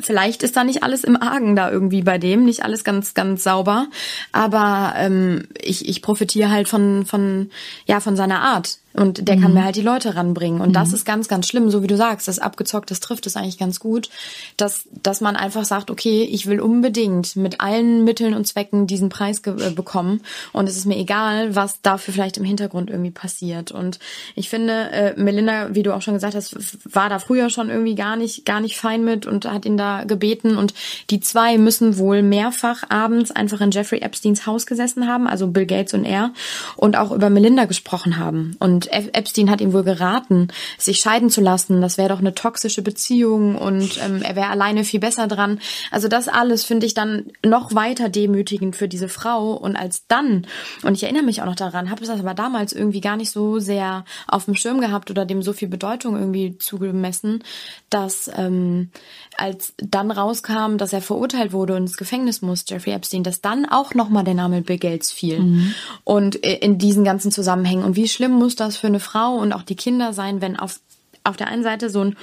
vielleicht 0.01 0.43
ist 0.43 0.55
da 0.55 0.63
nicht 0.63 0.83
alles 0.83 1.03
im 1.03 1.21
Argen 1.21 1.55
da 1.55 1.69
irgendwie 1.69 2.01
bei 2.01 2.17
dem, 2.17 2.45
nicht 2.45 2.63
alles 2.63 2.83
ganz, 2.83 3.13
ganz 3.13 3.43
sauber. 3.43 3.87
Aber 4.31 4.93
ähm, 4.97 5.47
ich, 5.61 5.87
ich 5.87 6.01
profitiere 6.01 6.49
halt 6.49 6.67
von, 6.67 7.05
von, 7.05 7.49
ja, 7.85 7.99
von 7.99 8.15
seiner 8.15 8.41
Art. 8.41 8.79
Und 8.95 9.27
der 9.27 9.37
mhm. 9.37 9.41
kann 9.41 9.53
mir 9.53 9.63
halt 9.63 9.75
die 9.75 9.81
Leute 9.81 10.15
ranbringen. 10.15 10.61
Und 10.61 10.69
mhm. 10.69 10.73
das 10.73 10.93
ist 10.93 11.05
ganz, 11.05 11.27
ganz 11.27 11.47
schlimm, 11.47 11.69
so 11.69 11.83
wie 11.83 11.87
du 11.87 11.97
sagst, 11.97 12.27
das 12.27 12.39
abgezockt, 12.39 12.89
das 12.91 12.99
trifft 12.99 13.25
es 13.25 13.35
eigentlich 13.35 13.57
ganz 13.57 13.79
gut, 13.79 14.09
dass, 14.57 14.87
dass 15.03 15.21
man 15.21 15.35
einfach 15.35 15.65
sagt, 15.65 15.91
okay, 15.91 16.23
ich 16.23 16.47
will 16.47 16.59
unbedingt 16.59 17.35
mit 17.35 17.61
allen 17.61 18.03
Mitteln 18.03 18.33
und 18.33 18.45
Zwecken 18.45 18.87
diesen 18.87 19.09
Preis 19.09 19.41
äh, 19.45 19.71
bekommen. 19.71 20.21
Und 20.53 20.69
es 20.69 20.77
ist 20.77 20.85
mir 20.85 20.97
egal, 20.97 21.55
was 21.55 21.81
dafür 21.81 22.13
vielleicht 22.13 22.37
im 22.37 22.43
Hintergrund 22.43 22.89
irgendwie 22.89 23.11
passiert. 23.11 23.71
Und 23.71 23.99
ich 24.35 24.49
finde, 24.49 24.89
äh, 24.91 25.13
Melinda, 25.19 25.75
wie 25.75 25.83
du 25.83 25.93
auch 25.93 26.01
schon 26.01 26.13
gesagt 26.13 26.35
hast, 26.35 26.55
war 26.93 27.09
da 27.09 27.19
früher 27.19 27.49
schon 27.49 27.69
irgendwie 27.69 27.95
gar 27.95 28.15
nicht, 28.15 28.45
gar 28.45 28.61
nicht 28.61 28.77
fein 28.77 29.03
mit 29.03 29.25
und 29.25 29.45
hat 29.45 29.65
ihn 29.65 29.77
da 29.77 30.03
gebeten. 30.05 30.57
Und 30.57 30.73
die 31.09 31.19
zwei 31.19 31.57
müssen 31.57 31.97
wohl 31.97 32.21
mehrfach 32.21 32.83
abends 32.89 33.31
einfach 33.31 33.61
in 33.61 33.71
Jeffrey 33.71 33.99
Epsteins 33.99 34.45
Haus 34.45 34.65
gesessen 34.65 35.07
haben, 35.07 35.27
also 35.27 35.47
Bill 35.47 35.65
Gates 35.65 35.93
und 35.93 36.05
er, 36.05 36.31
und 36.77 36.95
auch 36.95 37.11
über 37.11 37.29
Melinda 37.29 37.65
gesprochen 37.65 38.17
haben. 38.17 38.55
Und 38.59 38.84
und 38.87 39.13
Epstein 39.13 39.49
hat 39.49 39.61
ihm 39.61 39.73
wohl 39.73 39.83
geraten, 39.83 40.49
sich 40.77 40.99
scheiden 40.99 41.29
zu 41.29 41.41
lassen. 41.41 41.81
Das 41.81 41.97
wäre 41.97 42.09
doch 42.09 42.19
eine 42.19 42.33
toxische 42.33 42.81
Beziehung 42.81 43.55
und 43.55 43.99
ähm, 44.03 44.21
er 44.21 44.35
wäre 44.35 44.49
alleine 44.49 44.83
viel 44.83 44.99
besser 44.99 45.27
dran. 45.27 45.59
Also 45.91 46.07
das 46.07 46.27
alles 46.27 46.63
finde 46.63 46.85
ich 46.85 46.93
dann 46.93 47.31
noch 47.45 47.73
weiter 47.73 48.09
demütigend 48.09 48.75
für 48.75 48.87
diese 48.87 49.09
Frau. 49.09 49.53
Und 49.53 49.75
als 49.75 50.07
dann, 50.07 50.47
und 50.83 50.93
ich 50.93 51.03
erinnere 51.03 51.23
mich 51.23 51.41
auch 51.41 51.45
noch 51.45 51.55
daran, 51.55 51.89
habe 51.89 52.03
es 52.03 52.09
aber 52.09 52.33
damals 52.33 52.73
irgendwie 52.73 53.01
gar 53.01 53.17
nicht 53.17 53.31
so 53.31 53.59
sehr 53.59 54.05
auf 54.27 54.45
dem 54.45 54.55
Schirm 54.55 54.81
gehabt 54.81 55.09
oder 55.11 55.25
dem 55.25 55.41
so 55.41 55.53
viel 55.53 55.67
Bedeutung 55.67 56.17
irgendwie 56.17 56.57
zugemessen, 56.57 57.43
dass 57.89 58.29
ähm, 58.35 58.89
als 59.37 59.73
dann 59.77 60.11
rauskam, 60.11 60.77
dass 60.77 60.93
er 60.93 61.01
verurteilt 61.01 61.53
wurde 61.53 61.75
und 61.75 61.83
ins 61.83 61.97
Gefängnis 61.97 62.41
muss, 62.41 62.65
Jeffrey 62.67 62.93
Epstein, 62.93 63.23
dass 63.23 63.41
dann 63.41 63.65
auch 63.65 63.93
nochmal 63.93 64.23
der 64.23 64.33
Name 64.33 64.61
Bill 64.61 64.77
Gates 64.77 65.11
fiel. 65.11 65.39
Mhm. 65.39 65.75
Und 66.03 66.35
in 66.35 66.77
diesen 66.77 67.03
ganzen 67.03 67.31
Zusammenhängen. 67.31 67.83
Und 67.83 67.95
wie 67.95 68.07
schlimm 68.07 68.31
muss 68.31 68.55
das 68.55 68.74
für 68.77 68.87
eine 68.87 68.99
Frau 68.99 69.35
und 69.35 69.53
auch 69.53 69.63
die 69.63 69.75
Kinder 69.75 70.13
sein, 70.13 70.41
wenn 70.41 70.57
auf, 70.57 70.79
auf 71.23 71.37
der 71.37 71.47
einen 71.47 71.63
Seite 71.63 71.89
so 71.89 72.01
ein 72.01 72.17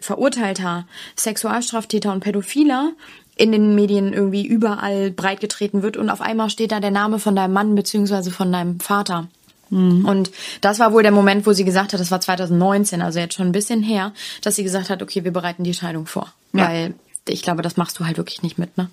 verurteilter 0.00 0.86
Sexualstraftäter 1.16 2.12
und 2.12 2.20
Pädophiler 2.20 2.92
in 3.36 3.52
den 3.52 3.74
Medien 3.74 4.12
irgendwie 4.12 4.46
überall 4.46 5.10
breitgetreten 5.10 5.82
wird 5.82 5.96
und 5.96 6.10
auf 6.10 6.20
einmal 6.20 6.50
steht 6.50 6.72
da 6.72 6.80
der 6.80 6.90
Name 6.90 7.18
von 7.18 7.36
deinem 7.36 7.52
Mann 7.52 7.74
beziehungsweise 7.74 8.30
von 8.30 8.50
deinem 8.50 8.80
Vater. 8.80 9.28
Mhm. 9.70 10.04
Und 10.04 10.30
das 10.60 10.78
war 10.78 10.92
wohl 10.92 11.02
der 11.02 11.12
Moment, 11.12 11.46
wo 11.46 11.52
sie 11.52 11.64
gesagt 11.64 11.92
hat, 11.92 12.00
das 12.00 12.10
war 12.10 12.20
2019, 12.20 13.02
also 13.02 13.18
jetzt 13.18 13.34
schon 13.34 13.46
ein 13.46 13.52
bisschen 13.52 13.82
her, 13.82 14.12
dass 14.42 14.56
sie 14.56 14.64
gesagt 14.64 14.90
hat, 14.90 15.02
okay, 15.02 15.24
wir 15.24 15.32
bereiten 15.32 15.64
die 15.64 15.74
Scheidung 15.74 16.06
vor. 16.06 16.32
Ja. 16.52 16.68
Weil 16.68 16.94
ich 17.28 17.42
glaube, 17.42 17.62
das 17.62 17.76
machst 17.76 17.98
du 17.98 18.06
halt 18.06 18.16
wirklich 18.16 18.42
nicht 18.42 18.58
mit, 18.58 18.76
ne? 18.76 18.88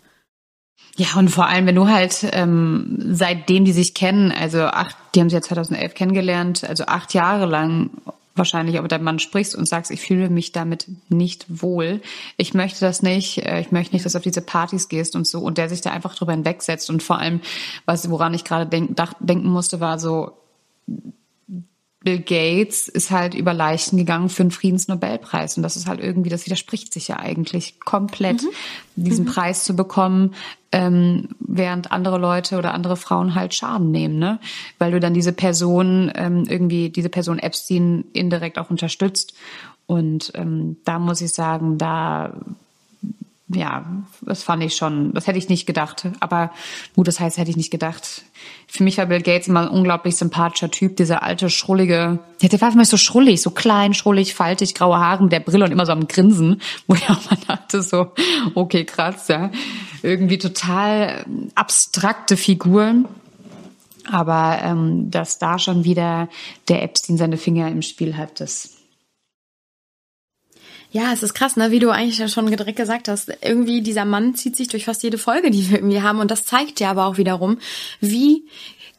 Ja, 0.98 1.08
und 1.18 1.30
vor 1.30 1.48
allem, 1.48 1.66
wenn 1.66 1.76
du 1.76 1.90
halt 1.90 2.26
ähm, 2.32 2.98
seitdem 3.12 3.66
die 3.66 3.74
sich 3.74 3.94
kennen, 3.94 4.32
also 4.32 4.62
acht, 4.64 4.96
die 5.16 5.22
haben 5.22 5.30
sie 5.30 5.36
ja 5.36 5.42
2011 5.42 5.94
kennengelernt, 5.94 6.64
also 6.64 6.86
acht 6.86 7.14
Jahre 7.14 7.46
lang 7.46 7.92
wahrscheinlich 8.36 8.78
aber 8.78 8.88
dein 8.88 9.04
Mann 9.04 9.20
sprichst 9.20 9.56
und 9.56 9.68
sagst, 9.68 9.92
ich 9.92 10.02
fühle 10.02 10.30
mich 10.30 10.52
damit 10.52 10.88
nicht 11.10 11.46
wohl. 11.62 12.02
Ich 12.38 12.54
möchte 12.54 12.82
das 12.82 13.02
nicht. 13.02 13.40
Äh, 13.46 13.62
ich 13.62 13.72
möchte 13.72 13.96
nicht, 13.96 14.06
dass 14.06 14.12
du 14.12 14.18
auf 14.18 14.24
diese 14.24 14.42
Partys 14.42 14.90
gehst 14.90 15.16
und 15.16 15.26
so. 15.26 15.40
Und 15.40 15.58
der 15.58 15.70
sich 15.70 15.82
da 15.82 15.92
einfach 15.92 16.16
drüber 16.16 16.34
hinwegsetzt. 16.34 16.90
Und 16.90 17.02
vor 17.02 17.18
allem, 17.18 17.40
was, 17.86 18.10
woran 18.10 18.34
ich 18.34 18.44
gerade 18.44 18.66
denk, 18.66 18.98
denken 19.20 19.48
musste, 19.48 19.80
war 19.80 20.00
so, 20.00 20.34
Bill 22.06 22.20
Gates 22.20 22.88
ist 22.88 23.10
halt 23.10 23.34
über 23.34 23.52
Leichen 23.52 23.98
gegangen 23.98 24.30
für 24.30 24.44
einen 24.44 24.52
Friedensnobelpreis. 24.52 25.58
Und 25.58 25.64
das 25.64 25.76
ist 25.76 25.88
halt 25.88 26.00
irgendwie, 26.00 26.30
das 26.30 26.46
widerspricht 26.46 26.94
sich 26.94 27.08
ja 27.08 27.18
eigentlich 27.18 27.80
komplett, 27.80 28.44
mhm. 28.44 28.50
diesen 28.96 29.26
mhm. 29.26 29.30
Preis 29.30 29.64
zu 29.64 29.76
bekommen, 29.76 30.36
ähm, 30.72 31.30
während 31.40 31.92
andere 31.92 32.20
Leute 32.20 32.60
oder 32.60 32.76
andere 32.76 32.96
Frauen 32.96 33.34
halt 33.34 33.56
Schaden 33.56 33.90
nehmen, 33.90 34.20
ne? 34.20 34.40
Weil 34.78 34.92
du 34.92 35.00
dann 35.00 35.16
diese 35.16 35.34
Person 35.34 36.12
ähm, 36.14 36.46
irgendwie, 36.48 36.92
diese 36.92 37.10
Person 37.10 37.40
Epstein 37.40 38.06
indirekt 38.14 38.60
auch 38.60 38.70
unterstützt. 38.70 39.34
Und 39.88 40.32
ähm, 40.36 40.78
da 40.86 41.00
muss 41.00 41.22
ich 41.22 41.32
sagen, 41.32 41.80
da 41.80 42.34
ja, 43.48 43.86
das 44.22 44.42
fand 44.42 44.64
ich 44.64 44.76
schon, 44.76 45.14
das 45.14 45.28
hätte 45.28 45.38
ich 45.38 45.50
nicht 45.50 45.68
gedacht. 45.68 46.08
Aber 46.20 46.52
gut, 46.96 47.08
das 47.08 47.20
heißt, 47.20 47.38
hätte 47.38 47.52
ich 47.52 47.58
nicht 47.58 47.70
gedacht. 47.70 48.24
Für 48.68 48.84
mich 48.84 48.98
war 48.98 49.06
Bill 49.06 49.22
Gates 49.22 49.48
immer 49.48 49.62
ein 49.62 49.68
unglaublich 49.68 50.16
sympathischer 50.16 50.72
Typ, 50.72 50.98
dieser 50.98 51.22
alte, 51.22 51.52
schrullige, 51.52 52.20
ja, 52.42 52.50
der 52.50 52.60
war 52.62 52.72
für 52.72 52.78
mich 52.78 52.90
so 52.90 52.98
schrullig, 52.98 53.42
so 53.42 53.52
klein, 53.52 53.94
schrullig, 53.94 54.34
faltig, 54.34 54.74
graue 54.74 54.98
Haare 54.98 55.24
mit 55.24 55.32
der 55.32 55.42
Brille 55.42 55.66
und 55.66 55.72
immer 55.72 55.86
so 55.86 55.92
am 55.92 56.08
Grinsen, 56.08 56.60
wo 56.88 56.96
ich 56.96 57.08
auch 57.10 57.30
mal 57.30 57.38
dachte, 57.48 57.84
so, 57.84 58.12
okay, 58.56 58.84
krass, 58.84 59.28
ja. 59.28 59.52
Irgendwie 60.02 60.40
total 60.40 61.26
abstrakte 61.54 62.38
Figuren. 62.38 63.06
Aber 64.12 64.60
ähm, 64.62 65.10
dass 65.10 65.40
da 65.40 65.58
schon 65.58 65.84
wieder 65.84 66.30
der 66.68 66.84
Epstein 66.84 67.18
seine 67.18 67.38
Finger 67.38 67.70
im 67.70 67.82
Spiel 67.82 68.16
hat, 68.16 68.40
das 68.40 68.75
ja, 70.92 71.12
es 71.12 71.24
ist 71.24 71.34
krass, 71.34 71.58
ne? 71.58 71.72
wie 71.72 71.80
du 71.80 71.90
eigentlich 71.90 72.20
ja 72.20 72.28
schon 72.28 72.48
direkt 72.48 72.78
gesagt 72.78 73.08
hast. 73.08 73.32
Irgendwie 73.42 73.82
dieser 73.82 74.06
Mann 74.06 74.36
zieht 74.36 74.56
sich 74.56 74.68
durch 74.68 74.86
fast 74.86 75.04
jede 75.04 75.18
Folge, 75.18 75.52
die 75.52 75.70
wir 75.70 75.78
irgendwie 75.78 76.02
haben. 76.02 76.20
Und 76.20 76.32
das 76.32 76.46
zeigt 76.46 76.80
ja 76.80 76.90
aber 76.90 77.06
auch 77.06 77.18
wiederum, 77.18 77.58
wie 78.00 78.44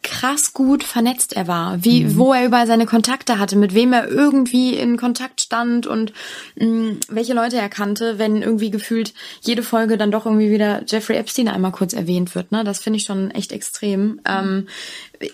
krass 0.06 0.52
gut 0.52 0.84
vernetzt 0.84 1.32
er 1.32 1.48
war, 1.48 1.84
wie 1.84 2.04
mhm. 2.04 2.16
wo 2.16 2.32
er 2.32 2.46
überall 2.46 2.66
seine 2.68 2.86
Kontakte 2.86 3.40
hatte, 3.40 3.56
mit 3.56 3.74
wem 3.74 3.92
er 3.92 4.08
irgendwie 4.08 4.74
in 4.74 4.96
Kontakt 4.96 5.40
stand 5.40 5.88
und 5.88 6.12
mh, 6.54 6.66
mm, 6.66 7.00
welche 7.08 7.34
Leute 7.34 7.56
er 7.56 7.68
kannte, 7.68 8.16
wenn 8.18 8.40
irgendwie 8.40 8.70
gefühlt 8.70 9.14
jede 9.40 9.64
Folge 9.64 9.98
dann 9.98 10.12
doch 10.12 10.24
irgendwie 10.24 10.50
wieder 10.50 10.82
Jeffrey 10.86 11.16
Epstein 11.16 11.48
einmal 11.48 11.72
kurz 11.72 11.92
erwähnt 11.92 12.36
wird. 12.36 12.52
Ne, 12.52 12.62
das 12.62 12.78
finde 12.78 12.98
ich 12.98 13.04
schon 13.04 13.32
echt 13.32 13.50
extrem. 13.50 14.02
Mhm. 14.02 14.20
Ähm, 14.26 14.68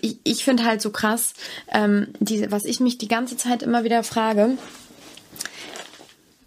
ich 0.01 0.17
ich 0.23 0.43
finde 0.43 0.65
halt 0.65 0.81
so 0.81 0.89
krass, 0.89 1.33
ähm, 1.71 2.07
die, 2.19 2.51
was 2.51 2.65
ich 2.65 2.79
mich 2.79 2.97
die 2.97 3.07
ganze 3.07 3.37
Zeit 3.37 3.61
immer 3.61 3.83
wieder 3.83 4.03
frage 4.03 4.57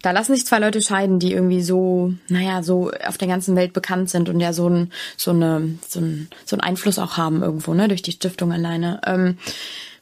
da 0.01 0.11
lassen 0.11 0.35
sich 0.35 0.45
zwei 0.45 0.59
Leute 0.59 0.81
scheiden, 0.81 1.19
die 1.19 1.33
irgendwie 1.33 1.61
so, 1.61 2.13
naja, 2.29 2.63
so 2.63 2.91
auf 3.05 3.17
der 3.17 3.27
ganzen 3.27 3.55
Welt 3.55 3.73
bekannt 3.73 4.09
sind 4.09 4.29
und 4.29 4.39
ja 4.39 4.53
so 4.53 4.69
ein, 4.69 4.91
so 5.15 5.31
eine, 5.31 5.77
so 5.87 5.99
ein, 5.99 6.29
so 6.45 6.55
ein 6.55 6.61
Einfluss 6.61 6.99
auch 6.99 7.17
haben 7.17 7.41
irgendwo, 7.41 7.73
ne, 7.73 7.87
durch 7.87 8.01
die 8.01 8.11
Stiftung 8.11 8.51
alleine. 8.51 9.01
Ähm, 9.05 9.37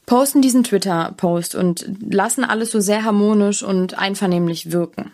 posten 0.05 0.41
diesen 0.41 0.63
Twitter-Post 0.63 1.55
und 1.55 1.85
lassen 2.09 2.43
alles 2.43 2.71
so 2.71 2.79
sehr 2.79 3.03
harmonisch 3.03 3.63
und 3.63 3.97
einvernehmlich 3.97 4.71
wirken. 4.71 5.11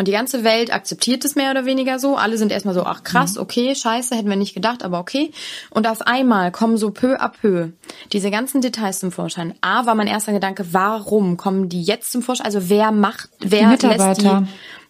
Und 0.00 0.08
die 0.08 0.12
ganze 0.12 0.44
Welt 0.44 0.72
akzeptiert 0.72 1.26
es 1.26 1.34
mehr 1.34 1.50
oder 1.50 1.66
weniger 1.66 1.98
so. 1.98 2.16
Alle 2.16 2.38
sind 2.38 2.52
erstmal 2.52 2.72
so, 2.72 2.84
ach 2.84 3.04
krass, 3.04 3.34
mhm. 3.34 3.42
okay, 3.42 3.74
scheiße, 3.74 4.16
hätten 4.16 4.30
wir 4.30 4.36
nicht 4.36 4.54
gedacht, 4.54 4.82
aber 4.82 4.98
okay. 4.98 5.30
Und 5.68 5.86
auf 5.86 6.00
einmal 6.06 6.52
kommen 6.52 6.78
so 6.78 6.90
peu 6.90 7.20
à 7.20 7.28
peu 7.28 7.72
diese 8.10 8.30
ganzen 8.30 8.62
Details 8.62 9.00
zum 9.00 9.12
Vorschein. 9.12 9.52
A, 9.60 9.84
war 9.84 9.94
mein 9.94 10.06
erster 10.06 10.32
Gedanke, 10.32 10.64
warum 10.72 11.36
kommen 11.36 11.68
die 11.68 11.82
jetzt 11.82 12.12
zum 12.12 12.22
Vorschein? 12.22 12.46
Also 12.46 12.70
wer 12.70 12.92
macht, 12.92 13.28
wer 13.40 13.76
lässt 13.76 14.22
die, 14.22 14.46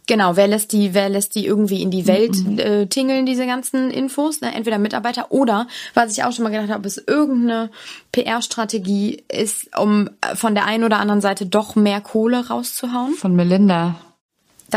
Genau, 0.06 0.36
wer 0.36 0.46
lässt 0.46 0.70
die, 0.70 0.94
wer 0.94 1.08
lässt 1.08 1.34
die 1.34 1.44
irgendwie 1.44 1.82
in 1.82 1.90
die 1.90 2.06
Welt 2.06 2.36
mhm. 2.36 2.58
äh, 2.60 2.86
tingeln, 2.86 3.26
diese 3.26 3.46
ganzen 3.46 3.90
Infos? 3.90 4.40
Ne? 4.42 4.54
Entweder 4.54 4.78
Mitarbeiter 4.78 5.32
oder, 5.32 5.66
was 5.94 6.12
ich 6.12 6.22
auch 6.22 6.30
schon 6.30 6.44
mal 6.44 6.50
gedacht 6.50 6.68
habe, 6.68 6.78
ob 6.78 6.86
es 6.86 6.98
irgendeine 6.98 7.70
PR-Strategie 8.12 9.24
ist, 9.26 9.76
um 9.76 10.08
von 10.34 10.54
der 10.54 10.66
einen 10.66 10.84
oder 10.84 11.00
anderen 11.00 11.20
Seite 11.20 11.46
doch 11.46 11.74
mehr 11.74 12.00
Kohle 12.00 12.46
rauszuhauen. 12.46 13.14
Von 13.14 13.34
Melinda 13.34 13.96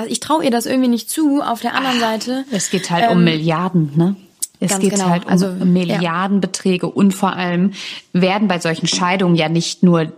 ich 0.08 0.20
traue 0.20 0.44
ihr 0.44 0.52
das 0.52 0.66
irgendwie 0.66 0.90
nicht 0.90 1.10
zu. 1.10 1.42
Auf 1.42 1.62
der 1.62 1.76
anderen 1.76 1.98
ah, 1.98 2.00
Seite. 2.00 2.46
Es 2.52 2.70
geht 2.70 2.90
halt 2.90 3.06
ähm, 3.06 3.18
um 3.18 3.24
Milliarden, 3.24 3.92
ne? 3.96 4.16
Es 4.60 4.80
geht 4.80 4.92
genau. 4.92 5.10
halt 5.10 5.26
um 5.26 5.32
also, 5.32 5.50
Milliardenbeträge 5.50 6.88
ja. 6.88 6.94
und 6.94 7.14
vor 7.14 7.34
allem 7.34 7.74
werden 8.14 8.48
bei 8.48 8.60
solchen 8.60 8.88
Scheidungen 8.88 9.36
ja 9.36 9.50
nicht 9.50 9.84
nur, 9.84 10.12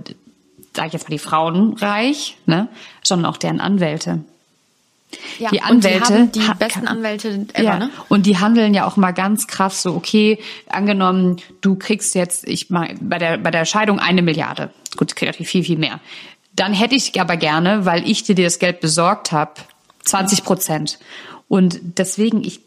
sag 0.73 0.87
ich 0.87 0.93
jetzt 0.93 1.09
mal, 1.09 1.15
die 1.15 1.19
Frauen 1.19 1.73
reich, 1.77 2.37
ne, 2.45 2.67
sondern 3.03 3.31
auch 3.31 3.37
deren 3.37 3.59
Anwälte. 3.59 4.19
Ja, 5.39 5.49
die 5.49 5.61
Anwälte, 5.61 6.29
die, 6.33 6.39
die 6.39 6.53
besten 6.59 6.87
Anwälte 6.87 7.47
ever, 7.53 7.63
ja, 7.63 7.79
ne? 7.79 7.89
Und 8.09 8.25
die 8.25 8.37
handeln 8.37 8.73
ja 8.73 8.85
auch 8.85 8.97
mal 8.97 9.11
ganz 9.11 9.47
krass 9.47 9.81
so, 9.81 9.95
okay, 9.95 10.39
angenommen, 10.67 11.37
du 11.61 11.75
kriegst 11.75 12.15
jetzt, 12.15 12.47
ich 12.47 12.69
mal, 12.69 12.95
bei 12.99 13.17
der, 13.17 13.37
bei 13.37 13.51
der 13.51 13.65
Scheidung 13.65 13.99
eine 13.99 14.21
Milliarde. 14.21 14.71
Gut, 14.97 15.15
kriegt 15.15 15.29
natürlich 15.31 15.49
viel, 15.49 15.63
viel 15.63 15.77
mehr. 15.77 15.99
Dann 16.55 16.73
hätte 16.73 16.95
ich 16.95 17.19
aber 17.19 17.37
gerne, 17.37 17.85
weil 17.85 18.09
ich 18.09 18.23
dir 18.23 18.35
das 18.35 18.59
Geld 18.59 18.79
besorgt 18.79 19.31
habe, 19.31 19.53
20 20.05 20.43
Prozent. 20.43 20.99
Und 21.47 21.79
deswegen, 21.97 22.43
ich 22.43 22.61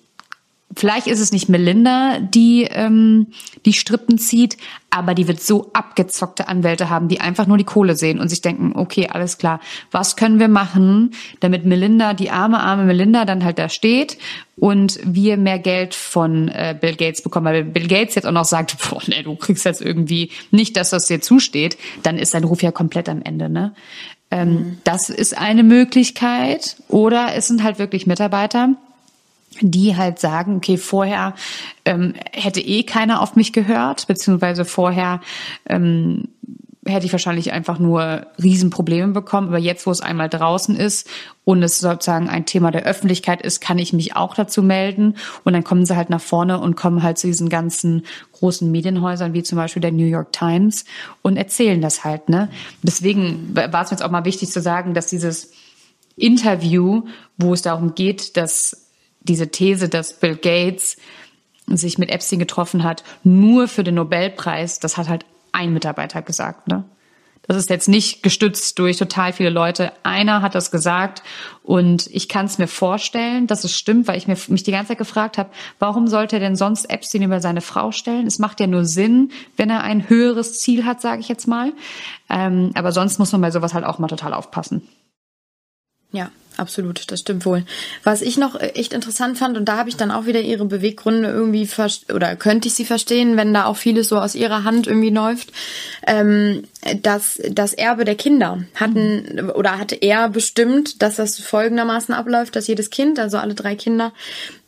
Vielleicht 0.76 1.06
ist 1.06 1.20
es 1.20 1.32
nicht 1.32 1.48
Melinda, 1.48 2.18
die 2.20 2.64
ähm, 2.70 3.28
die 3.64 3.72
Strippen 3.72 4.18
zieht, 4.18 4.58
aber 4.90 5.14
die 5.14 5.26
wird 5.26 5.40
so 5.40 5.70
abgezockte 5.72 6.46
Anwälte 6.46 6.90
haben, 6.90 7.08
die 7.08 7.20
einfach 7.20 7.46
nur 7.46 7.56
die 7.56 7.64
Kohle 7.64 7.96
sehen 7.96 8.20
und 8.20 8.28
sich 8.28 8.42
denken, 8.42 8.72
okay, 8.74 9.08
alles 9.08 9.38
klar, 9.38 9.60
was 9.90 10.16
können 10.16 10.38
wir 10.38 10.48
machen, 10.48 11.12
damit 11.40 11.64
Melinda, 11.64 12.12
die 12.12 12.30
arme, 12.30 12.60
arme 12.60 12.84
Melinda 12.84 13.24
dann 13.24 13.44
halt 13.44 13.58
da 13.58 13.68
steht 13.68 14.18
und 14.56 14.98
wir 15.02 15.36
mehr 15.36 15.58
Geld 15.58 15.94
von 15.94 16.48
äh, 16.48 16.76
Bill 16.78 16.96
Gates 16.96 17.22
bekommen. 17.22 17.46
Weil 17.46 17.64
Bill 17.64 17.88
Gates 17.88 18.14
jetzt 18.14 18.26
auch 18.26 18.32
noch 18.32 18.44
sagt, 18.44 18.76
boah, 18.90 19.02
nee, 19.06 19.22
du 19.22 19.36
kriegst 19.36 19.64
jetzt 19.64 19.80
irgendwie 19.80 20.30
nicht, 20.50 20.76
dass 20.76 20.90
das 20.90 21.06
dir 21.06 21.20
zusteht, 21.20 21.78
dann 22.02 22.18
ist 22.18 22.32
sein 22.32 22.44
Ruf 22.44 22.62
ja 22.62 22.72
komplett 22.72 23.08
am 23.08 23.22
Ende. 23.22 23.48
Ne? 23.48 23.74
Ähm, 24.30 24.52
mhm. 24.52 24.78
Das 24.84 25.08
ist 25.08 25.36
eine 25.36 25.62
Möglichkeit. 25.62 26.76
Oder 26.88 27.34
es 27.34 27.48
sind 27.48 27.62
halt 27.62 27.78
wirklich 27.78 28.06
Mitarbeiter, 28.06 28.74
die 29.60 29.96
halt 29.96 30.18
sagen, 30.18 30.56
okay, 30.56 30.76
vorher 30.76 31.34
ähm, 31.84 32.14
hätte 32.32 32.60
eh 32.60 32.82
keiner 32.82 33.22
auf 33.22 33.36
mich 33.36 33.52
gehört, 33.52 34.06
beziehungsweise 34.06 34.64
vorher 34.64 35.20
ähm, 35.66 36.28
hätte 36.88 37.06
ich 37.06 37.12
wahrscheinlich 37.12 37.52
einfach 37.52 37.78
nur 37.78 38.26
Riesenprobleme 38.42 39.12
bekommen. 39.12 39.48
Aber 39.48 39.58
jetzt, 39.58 39.86
wo 39.86 39.90
es 39.90 40.00
einmal 40.00 40.28
draußen 40.28 40.74
ist 40.74 41.08
und 41.44 41.62
es 41.62 41.78
sozusagen 41.78 42.28
ein 42.28 42.46
Thema 42.46 42.70
der 42.70 42.84
Öffentlichkeit 42.84 43.42
ist, 43.42 43.60
kann 43.60 43.78
ich 43.78 43.92
mich 43.92 44.16
auch 44.16 44.34
dazu 44.34 44.62
melden. 44.62 45.16
Und 45.44 45.52
dann 45.52 45.64
kommen 45.64 45.86
sie 45.86 45.96
halt 45.96 46.10
nach 46.10 46.20
vorne 46.20 46.58
und 46.58 46.76
kommen 46.76 47.02
halt 47.02 47.18
zu 47.18 47.26
diesen 47.26 47.48
ganzen 47.48 48.04
großen 48.32 48.70
Medienhäusern, 48.70 49.34
wie 49.34 49.42
zum 49.42 49.56
Beispiel 49.56 49.82
der 49.82 49.92
New 49.92 50.06
York 50.06 50.32
Times, 50.32 50.84
und 51.22 51.36
erzählen 51.36 51.80
das 51.80 52.04
halt. 52.04 52.28
Ne? 52.28 52.48
Deswegen 52.82 53.54
war 53.54 53.82
es 53.82 53.90
mir 53.90 53.96
jetzt 53.96 54.02
auch 54.02 54.10
mal 54.10 54.24
wichtig 54.24 54.50
zu 54.50 54.60
sagen, 54.60 54.94
dass 54.94 55.06
dieses 55.06 55.52
Interview, 56.16 57.02
wo 57.36 57.54
es 57.54 57.62
darum 57.62 57.94
geht, 57.94 58.36
dass 58.36 58.87
diese 59.20 59.48
These, 59.48 59.88
dass 59.88 60.18
Bill 60.18 60.36
Gates 60.36 60.96
sich 61.66 61.98
mit 61.98 62.10
Epstein 62.10 62.38
getroffen 62.38 62.82
hat, 62.82 63.04
nur 63.24 63.68
für 63.68 63.84
den 63.84 63.96
Nobelpreis, 63.96 64.80
das 64.80 64.96
hat 64.96 65.08
halt 65.08 65.26
ein 65.52 65.72
Mitarbeiter 65.72 66.22
gesagt, 66.22 66.68
ne? 66.68 66.84
Das 67.48 67.56
ist 67.56 67.70
jetzt 67.70 67.88
nicht 67.88 68.22
gestützt 68.22 68.78
durch 68.78 68.98
total 68.98 69.32
viele 69.32 69.48
Leute. 69.48 69.92
Einer 70.02 70.42
hat 70.42 70.54
das 70.54 70.70
gesagt 70.70 71.22
und 71.62 72.06
ich 72.08 72.28
kann 72.28 72.44
es 72.44 72.58
mir 72.58 72.68
vorstellen, 72.68 73.46
dass 73.46 73.64
es 73.64 73.74
stimmt, 73.74 74.06
weil 74.06 74.18
ich 74.18 74.28
mir, 74.28 74.36
mich 74.48 74.64
die 74.64 74.70
ganze 74.70 74.88
Zeit 74.88 74.98
gefragt 74.98 75.38
habe, 75.38 75.48
warum 75.78 76.08
sollte 76.08 76.36
er 76.36 76.40
denn 76.40 76.56
sonst 76.56 76.90
Epstein 76.90 77.22
über 77.22 77.40
seine 77.40 77.62
Frau 77.62 77.90
stellen? 77.90 78.26
Es 78.26 78.38
macht 78.38 78.60
ja 78.60 78.66
nur 78.66 78.84
Sinn, 78.84 79.32
wenn 79.56 79.70
er 79.70 79.82
ein 79.82 80.10
höheres 80.10 80.58
Ziel 80.60 80.84
hat, 80.84 81.00
sage 81.00 81.22
ich 81.22 81.28
jetzt 81.28 81.48
mal. 81.48 81.72
Ähm, 82.28 82.72
aber 82.74 82.92
sonst 82.92 83.18
muss 83.18 83.32
man 83.32 83.40
bei 83.40 83.50
sowas 83.50 83.72
halt 83.72 83.86
auch 83.86 83.98
mal 83.98 84.08
total 84.08 84.34
aufpassen. 84.34 84.86
Ja, 86.12 86.30
absolut, 86.58 87.10
das 87.10 87.20
stimmt 87.20 87.46
wohl. 87.46 87.64
Was 88.04 88.22
ich 88.22 88.36
noch 88.36 88.54
äh, 88.54 88.68
echt 88.68 88.92
interessant 88.92 89.38
fand, 89.38 89.56
und 89.56 89.66
da 89.66 89.76
habe 89.76 89.88
ich 89.88 89.96
dann 89.96 90.10
auch 90.10 90.26
wieder 90.26 90.40
ihre 90.40 90.64
Beweggründe 90.64 91.28
irgendwie, 91.28 91.68
oder 92.12 92.36
könnte 92.36 92.68
ich 92.68 92.74
sie 92.74 92.84
verstehen, 92.84 93.36
wenn 93.36 93.54
da 93.54 93.64
auch 93.66 93.76
vieles 93.76 94.08
so 94.08 94.18
aus 94.18 94.34
ihrer 94.34 94.64
Hand 94.64 94.86
irgendwie 94.86 95.10
läuft, 95.10 95.52
ähm, 96.06 96.64
dass 97.02 97.40
das 97.50 97.74
Erbe 97.74 98.04
der 98.04 98.14
Kinder 98.14 98.64
hatten, 98.74 99.50
oder 99.54 99.78
hatte 99.78 99.96
er 99.96 100.28
bestimmt, 100.28 101.02
dass 101.02 101.16
das 101.16 101.38
folgendermaßen 101.38 102.14
abläuft, 102.14 102.56
dass 102.56 102.66
jedes 102.66 102.90
Kind, 102.90 103.18
also 103.18 103.38
alle 103.38 103.54
drei 103.54 103.74
Kinder, 103.74 104.12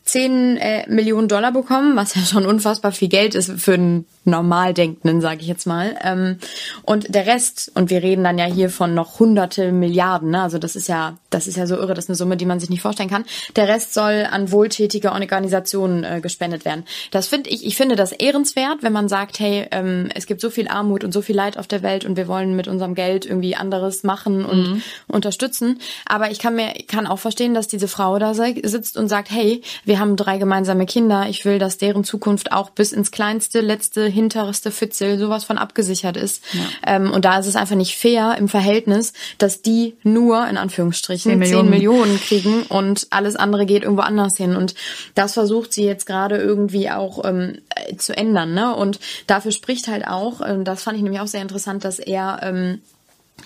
10 0.04 0.56
äh, 0.56 0.90
Millionen 0.90 1.28
Dollar 1.28 1.52
bekommen, 1.52 1.94
was 1.94 2.14
ja 2.14 2.22
schon 2.22 2.46
unfassbar 2.46 2.92
viel 2.92 3.08
Geld 3.08 3.34
ist 3.34 3.52
für 3.60 3.74
einen 3.74 4.06
Normaldenkenden, 4.24 5.20
sage 5.20 5.40
ich 5.40 5.46
jetzt 5.46 5.66
mal. 5.66 5.96
Ähm, 6.02 6.38
und 6.82 7.14
der 7.14 7.26
Rest, 7.26 7.70
und 7.74 7.90
wir 7.90 8.02
reden 8.02 8.24
dann 8.24 8.36
ja 8.36 8.44
hier 8.44 8.70
von 8.70 8.94
noch 8.94 9.18
hunderte 9.18 9.72
Milliarden, 9.72 10.30
ne? 10.30 10.42
also 10.42 10.58
das 10.58 10.76
ist 10.76 10.88
ja, 10.88 11.16
das 11.30 11.46
ist 11.46 11.56
ja 11.56 11.66
so 11.66 11.76
irre, 11.76 11.94
das 11.94 12.04
ist 12.04 12.10
eine 12.10 12.16
Summe, 12.16 12.36
die 12.36 12.44
man 12.44 12.60
sich 12.60 12.70
nicht 12.70 12.82
vorstellen 12.82 13.08
kann. 13.08 13.24
Der 13.56 13.68
Rest 13.68 13.94
soll 13.94 14.26
an 14.30 14.50
wohltätige 14.52 15.12
Organisationen 15.12 16.04
äh, 16.04 16.20
gespendet 16.20 16.64
werden. 16.64 16.84
Das 17.10 17.28
finde 17.28 17.50
ich, 17.50 17.64
ich 17.64 17.76
finde 17.76 17.96
das 17.96 18.12
ehrenswert, 18.12 18.82
wenn 18.82 18.92
man 18.92 19.08
sagt, 19.08 19.38
hey, 19.38 19.66
ähm, 19.70 20.08
es 20.14 20.26
gibt 20.26 20.40
so 20.40 20.50
viel 20.50 20.68
Armut 20.68 21.04
und 21.04 21.12
so 21.12 21.22
viel 21.22 21.36
Leid 21.36 21.56
auf 21.56 21.66
der 21.66 21.82
Welt 21.82 22.04
und 22.04 22.16
wir 22.16 22.28
wollen 22.28 22.56
mit 22.56 22.68
unserem 22.68 22.94
Geld 22.94 23.26
irgendwie 23.26 23.56
anderes 23.56 24.02
machen 24.02 24.44
und 24.44 24.70
mhm. 24.70 24.82
unterstützen. 25.06 25.78
Aber 26.04 26.30
ich 26.30 26.40
kann 26.40 26.56
mir, 26.56 26.72
kann 26.88 27.06
auch 27.06 27.18
verstehen, 27.18 27.54
dass 27.54 27.68
diese 27.68 27.88
Frau 27.88 28.18
da 28.18 28.34
sitzt 28.34 28.96
und 28.96 29.08
sagt, 29.08 29.30
hey, 29.30 29.62
wir 29.90 29.98
haben 29.98 30.14
drei 30.14 30.38
gemeinsame 30.38 30.86
Kinder. 30.86 31.26
Ich 31.28 31.44
will, 31.44 31.58
dass 31.58 31.76
deren 31.76 32.04
Zukunft 32.04 32.52
auch 32.52 32.70
bis 32.70 32.92
ins 32.92 33.10
kleinste, 33.10 33.60
letzte, 33.60 34.06
hinterste 34.06 34.70
Fitzel 34.70 35.18
sowas 35.18 35.42
von 35.42 35.58
abgesichert 35.58 36.16
ist. 36.16 36.44
Ja. 36.52 36.60
Ähm, 36.86 37.10
und 37.10 37.24
da 37.24 37.40
ist 37.40 37.48
es 37.48 37.56
einfach 37.56 37.74
nicht 37.74 37.96
fair 37.96 38.36
im 38.38 38.48
Verhältnis, 38.48 39.12
dass 39.38 39.62
die 39.62 39.96
nur, 40.04 40.46
in 40.46 40.56
Anführungsstrichen, 40.56 41.32
10 41.32 41.38
Millionen. 41.40 41.64
10 41.64 41.70
Millionen 41.70 42.20
kriegen 42.20 42.62
und 42.68 43.08
alles 43.10 43.34
andere 43.34 43.66
geht 43.66 43.82
irgendwo 43.82 44.02
anders 44.02 44.36
hin. 44.36 44.54
Und 44.54 44.76
das 45.16 45.34
versucht 45.34 45.72
sie 45.72 45.84
jetzt 45.84 46.06
gerade 46.06 46.36
irgendwie 46.36 46.88
auch 46.88 47.24
ähm, 47.24 47.58
äh, 47.74 47.96
zu 47.96 48.16
ändern. 48.16 48.54
Ne? 48.54 48.72
Und 48.76 49.00
dafür 49.26 49.50
spricht 49.50 49.88
halt 49.88 50.06
auch, 50.06 50.40
äh, 50.40 50.62
das 50.62 50.84
fand 50.84 50.98
ich 50.98 51.02
nämlich 51.02 51.20
auch 51.20 51.26
sehr 51.26 51.42
interessant, 51.42 51.84
dass 51.84 51.98
er 51.98 52.38
ähm, 52.44 52.80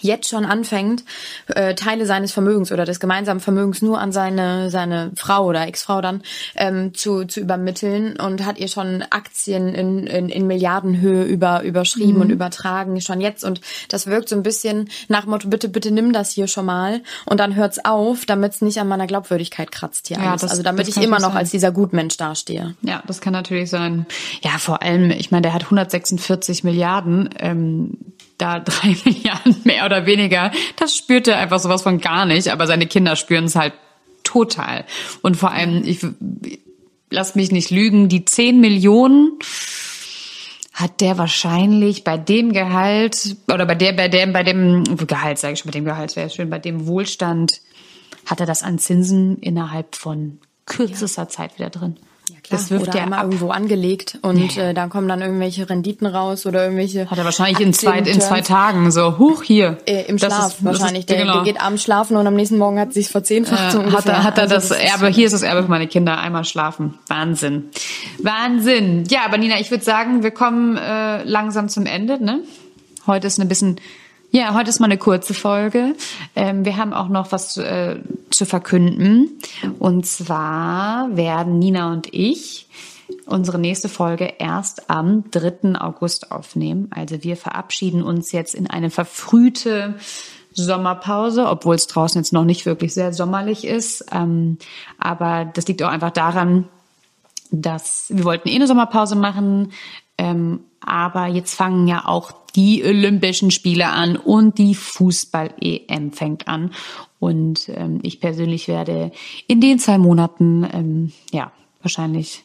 jetzt 0.00 0.28
schon 0.28 0.44
anfängt, 0.44 1.04
äh, 1.48 1.74
Teile 1.74 2.06
seines 2.06 2.32
Vermögens 2.32 2.72
oder 2.72 2.84
des 2.84 3.00
gemeinsamen 3.00 3.40
Vermögens 3.40 3.82
nur 3.82 4.00
an 4.00 4.12
seine 4.12 4.70
seine 4.70 5.12
Frau 5.16 5.46
oder 5.46 5.66
Ex-Frau 5.66 6.00
dann 6.00 6.22
ähm, 6.56 6.94
zu, 6.94 7.24
zu 7.24 7.40
übermitteln 7.40 8.18
und 8.18 8.44
hat 8.44 8.58
ihr 8.58 8.68
schon 8.68 9.02
Aktien 9.10 9.74
in, 9.74 10.06
in, 10.06 10.28
in 10.28 10.46
Milliardenhöhe 10.46 11.24
über, 11.24 11.62
überschrieben 11.62 12.16
mhm. 12.16 12.20
und 12.22 12.30
übertragen, 12.30 13.00
schon 13.00 13.20
jetzt. 13.20 13.44
Und 13.44 13.60
das 13.88 14.06
wirkt 14.06 14.28
so 14.28 14.36
ein 14.36 14.42
bisschen 14.42 14.88
nach 15.08 15.26
Motto, 15.26 15.48
bitte, 15.48 15.68
bitte 15.68 15.90
nimm 15.90 16.12
das 16.12 16.30
hier 16.30 16.46
schon 16.46 16.66
mal 16.66 17.02
und 17.24 17.40
dann 17.40 17.54
hört's 17.54 17.84
auf, 17.84 18.26
damit 18.26 18.54
es 18.54 18.60
nicht 18.62 18.78
an 18.78 18.88
meiner 18.88 19.06
Glaubwürdigkeit 19.06 19.72
kratzt 19.72 20.08
hier 20.08 20.18
ja, 20.18 20.30
alles. 20.30 20.42
Das, 20.42 20.50
also 20.50 20.62
damit 20.62 20.88
ich 20.88 20.96
immer 20.96 21.18
noch 21.18 21.28
sein. 21.28 21.38
als 21.38 21.50
dieser 21.50 21.72
Gutmensch 21.72 22.16
dastehe. 22.16 22.74
Ja, 22.82 23.02
das 23.06 23.20
kann 23.20 23.32
natürlich 23.32 23.70
sein. 23.70 24.06
Ja, 24.42 24.58
vor 24.58 24.82
allem, 24.82 25.10
ich 25.10 25.30
meine, 25.30 25.42
der 25.42 25.54
hat 25.54 25.64
146 25.64 26.64
Milliarden. 26.64 27.30
Ähm, 27.38 27.98
da 28.38 28.60
drei 28.64 28.96
Milliarden 29.04 29.56
mehr 29.64 29.84
oder 29.86 30.06
weniger, 30.06 30.50
das 30.76 30.96
spürt 30.96 31.28
er 31.28 31.38
einfach 31.38 31.58
sowas 31.58 31.82
von 31.82 32.00
gar 32.00 32.26
nicht, 32.26 32.48
aber 32.48 32.66
seine 32.66 32.86
Kinder 32.86 33.16
spüren 33.16 33.44
es 33.44 33.56
halt 33.56 33.74
total. 34.22 34.84
Und 35.22 35.36
vor 35.36 35.50
allem, 35.50 35.82
ich 35.84 36.04
lass 37.10 37.34
mich 37.34 37.52
nicht 37.52 37.70
lügen, 37.70 38.08
die 38.08 38.24
zehn 38.24 38.60
Millionen 38.60 39.38
hat 40.72 41.00
der 41.00 41.18
wahrscheinlich 41.18 42.02
bei 42.02 42.18
dem 42.18 42.52
Gehalt 42.52 43.36
oder 43.46 43.64
bei 43.64 43.76
der 43.76 43.92
bei 43.92 44.08
dem 44.08 44.32
bei 44.32 44.42
dem 44.42 44.82
Gehalt 45.06 45.38
sage 45.38 45.54
ich 45.54 45.60
schon 45.60 45.70
bei 45.70 45.78
dem 45.78 45.84
Gehalt 45.84 46.16
wäre 46.16 46.30
schön 46.30 46.50
bei 46.50 46.58
dem 46.58 46.88
Wohlstand 46.88 47.60
hat 48.26 48.40
er 48.40 48.46
das 48.46 48.64
an 48.64 48.78
Zinsen 48.80 49.38
innerhalb 49.38 49.94
von 49.94 50.40
kürzester 50.66 51.22
ja. 51.22 51.28
Zeit 51.28 51.58
wieder 51.58 51.70
drin. 51.70 51.96
Ja, 52.30 52.36
klar. 52.42 52.58
Das 52.58 52.72
oder 52.72 52.96
ja 52.96 53.04
immer 53.04 53.22
irgendwo 53.22 53.50
angelegt 53.50 54.18
und 54.22 54.36
nee. 54.36 54.60
äh, 54.60 54.72
da 54.72 54.86
kommen 54.86 55.08
dann 55.08 55.20
irgendwelche 55.20 55.68
Renditen 55.68 56.06
raus 56.06 56.46
oder 56.46 56.64
irgendwelche. 56.64 57.10
Hat 57.10 57.18
er 57.18 57.24
wahrscheinlich 57.24 57.60
in 57.60 57.74
zwei, 57.74 57.98
in 57.98 58.20
zwei 58.20 58.40
Tagen 58.40 58.90
so, 58.90 59.18
huch, 59.18 59.42
hier. 59.42 59.76
Äh, 59.84 60.04
Im 60.06 60.18
Schlaf 60.18 60.54
ist, 60.54 60.64
wahrscheinlich. 60.64 61.00
Ist, 61.00 61.10
der, 61.10 61.18
genau. 61.18 61.34
der, 61.34 61.52
geht 61.52 61.60
abends 61.60 61.82
schlafen 61.82 62.16
und 62.16 62.26
am 62.26 62.34
nächsten 62.34 62.56
Morgen 62.56 62.78
hat 62.78 62.94
sich 62.94 63.08
verzehnfacht. 63.08 63.74
Äh, 63.74 63.90
hat 63.90 64.06
er, 64.06 64.24
hat 64.24 64.38
er 64.38 64.44
also 64.44 64.54
das, 64.54 64.68
das 64.68 64.78
Erbe, 64.78 65.08
hier 65.08 65.26
ist 65.26 65.32
das 65.32 65.42
Erbe 65.42 65.64
für 65.64 65.68
meine 65.68 65.86
Kinder, 65.86 66.18
einmal 66.18 66.44
schlafen. 66.44 66.98
Wahnsinn. 67.08 67.70
Wahnsinn. 68.22 69.04
Ja, 69.10 69.26
aber 69.26 69.36
Nina, 69.36 69.60
ich 69.60 69.70
würde 69.70 69.84
sagen, 69.84 70.22
wir 70.22 70.30
kommen 70.30 70.78
äh, 70.78 71.22
langsam 71.24 71.68
zum 71.68 71.84
Ende, 71.84 72.24
ne? 72.24 72.40
Heute 73.06 73.26
ist 73.26 73.38
ein 73.38 73.48
bisschen 73.48 73.78
ja, 74.34 74.52
heute 74.52 74.68
ist 74.68 74.80
mal 74.80 74.86
eine 74.86 74.98
kurze 74.98 75.32
Folge. 75.32 75.94
Ähm, 76.34 76.64
wir 76.64 76.76
haben 76.76 76.92
auch 76.92 77.08
noch 77.08 77.30
was 77.30 77.56
äh, 77.56 78.00
zu 78.30 78.44
verkünden. 78.44 79.38
Und 79.78 80.06
zwar 80.06 81.16
werden 81.16 81.60
Nina 81.60 81.92
und 81.92 82.12
ich 82.12 82.66
unsere 83.26 83.60
nächste 83.60 83.88
Folge 83.88 84.34
erst 84.40 84.90
am 84.90 85.30
3. 85.30 85.78
August 85.80 86.32
aufnehmen. 86.32 86.90
Also 86.90 87.22
wir 87.22 87.36
verabschieden 87.36 88.02
uns 88.02 88.32
jetzt 88.32 88.56
in 88.56 88.66
eine 88.68 88.90
verfrühte 88.90 89.94
Sommerpause, 90.52 91.46
obwohl 91.46 91.76
es 91.76 91.86
draußen 91.86 92.20
jetzt 92.20 92.32
noch 92.32 92.44
nicht 92.44 92.66
wirklich 92.66 92.92
sehr 92.92 93.12
sommerlich 93.12 93.64
ist. 93.64 94.04
Ähm, 94.10 94.58
aber 94.98 95.44
das 95.44 95.68
liegt 95.68 95.80
auch 95.84 95.90
einfach 95.90 96.10
daran, 96.10 96.68
dass 97.52 98.06
wir 98.08 98.24
wollten 98.24 98.48
eh 98.48 98.56
eine 98.56 98.66
Sommerpause 98.66 99.14
machen. 99.14 99.70
Ähm, 100.18 100.60
aber 100.80 101.26
jetzt 101.26 101.54
fangen 101.54 101.88
ja 101.88 102.06
auch 102.06 102.32
die 102.54 102.84
Olympischen 102.84 103.50
Spiele 103.50 103.88
an 103.88 104.16
und 104.16 104.58
die 104.58 104.74
Fußball-EM 104.74 106.12
fängt 106.12 106.46
an. 106.46 106.72
Und 107.18 107.68
ähm, 107.74 108.00
ich 108.02 108.20
persönlich 108.20 108.68
werde 108.68 109.10
in 109.46 109.60
den 109.60 109.78
zwei 109.78 109.98
Monaten, 109.98 110.68
ähm, 110.72 111.12
ja, 111.32 111.52
wahrscheinlich 111.82 112.44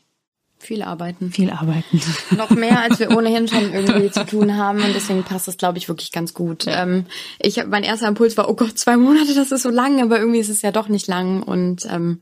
viel 0.61 0.83
arbeiten. 0.83 1.31
Viel 1.31 1.49
arbeiten. 1.49 2.01
Noch 2.37 2.49
mehr, 2.49 2.81
als 2.81 2.99
wir 2.99 3.15
ohnehin 3.15 3.47
schon 3.47 3.73
irgendwie 3.73 4.11
zu 4.11 4.25
tun 4.25 4.57
haben. 4.57 4.83
Und 4.83 4.93
deswegen 4.93 5.23
passt 5.23 5.47
das, 5.47 5.55
glaube 5.55 5.77
ich, 5.77 5.87
wirklich 5.87 6.11
ganz 6.11 6.33
gut. 6.33 6.65
Ja. 6.65 6.83
Ähm, 6.83 7.05
ich 7.39 7.65
mein 7.65 7.83
erster 7.83 8.09
Impuls 8.09 8.35
war, 8.35 8.49
oh 8.49 8.55
Gott, 8.55 8.77
zwei 8.77 8.97
Monate, 8.97 9.33
das 9.33 9.53
ist 9.53 9.63
so 9.63 9.69
lang, 9.69 10.01
aber 10.01 10.19
irgendwie 10.19 10.39
ist 10.39 10.49
es 10.49 10.61
ja 10.61 10.71
doch 10.71 10.89
nicht 10.89 11.07
lang. 11.07 11.41
Und 11.41 11.87
ähm, 11.89 12.19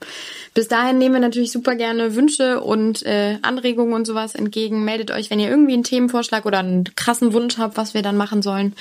bis 0.54 0.68
dahin 0.68 1.00
nehmen 1.00 1.16
wir 1.16 1.20
natürlich 1.20 1.52
super 1.52 1.76
gerne 1.76 2.16
Wünsche 2.16 2.62
und 2.62 3.04
äh, 3.06 3.40
Anregungen 3.42 3.94
und 3.94 4.06
sowas 4.06 4.36
entgegen. 4.36 4.86
Meldet 4.86 5.10
euch, 5.10 5.32
wenn 5.32 5.40
ihr 5.40 5.50
irgendwie 5.50 5.74
einen 5.74 5.84
Themenvorschlag 5.84 6.46
oder 6.46 6.60
einen 6.60 6.84
krassen 6.96 7.34
Wunsch 7.34 7.58
habt, 7.58 7.76
was 7.76 7.96
wir 7.96 8.04
dann 8.04 8.18
machen 8.18 8.44
sollen. 8.44 8.74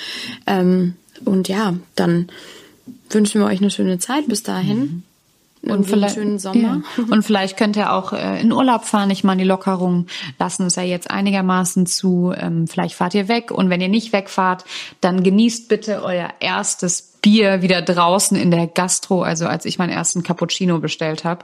Ähm, 0.45 0.93
und 1.25 1.47
ja, 1.47 1.73
dann 1.95 2.27
wünschen 3.09 3.41
wir 3.41 3.47
euch 3.47 3.59
eine 3.59 3.71
schöne 3.71 3.97
Zeit 3.97 4.27
bis 4.27 4.43
dahin. 4.43 4.77
Mhm 4.77 5.03
und 5.71 5.85
vielleicht 5.85 6.15
schönen 6.15 6.39
Sommer. 6.39 6.81
Ja. 6.97 7.03
Und 7.11 7.23
vielleicht 7.23 7.57
könnt 7.57 7.75
ihr 7.75 7.93
auch 7.93 8.13
äh, 8.13 8.41
in 8.41 8.51
Urlaub 8.51 8.85
fahren. 8.85 9.09
Ich 9.09 9.23
meine, 9.23 9.41
die 9.41 9.47
Lockerungen 9.47 10.07
lassen 10.39 10.65
es 10.65 10.75
ja 10.75 10.83
jetzt 10.83 11.09
einigermaßen 11.09 11.85
zu. 11.85 12.33
Ähm, 12.35 12.67
vielleicht 12.67 12.95
fahrt 12.95 13.13
ihr 13.13 13.27
weg 13.27 13.51
und 13.51 13.69
wenn 13.69 13.81
ihr 13.81 13.89
nicht 13.89 14.13
wegfahrt, 14.13 14.65
dann 15.01 15.23
genießt 15.23 15.69
bitte 15.69 16.03
euer 16.03 16.29
erstes 16.39 17.17
Bier 17.21 17.61
wieder 17.61 17.81
draußen 17.81 18.37
in 18.37 18.51
der 18.51 18.67
Gastro. 18.67 19.21
Also 19.23 19.47
als 19.47 19.65
ich 19.65 19.79
meinen 19.79 19.89
ersten 19.89 20.23
Cappuccino 20.23 20.79
bestellt 20.79 21.23
habe, 21.23 21.43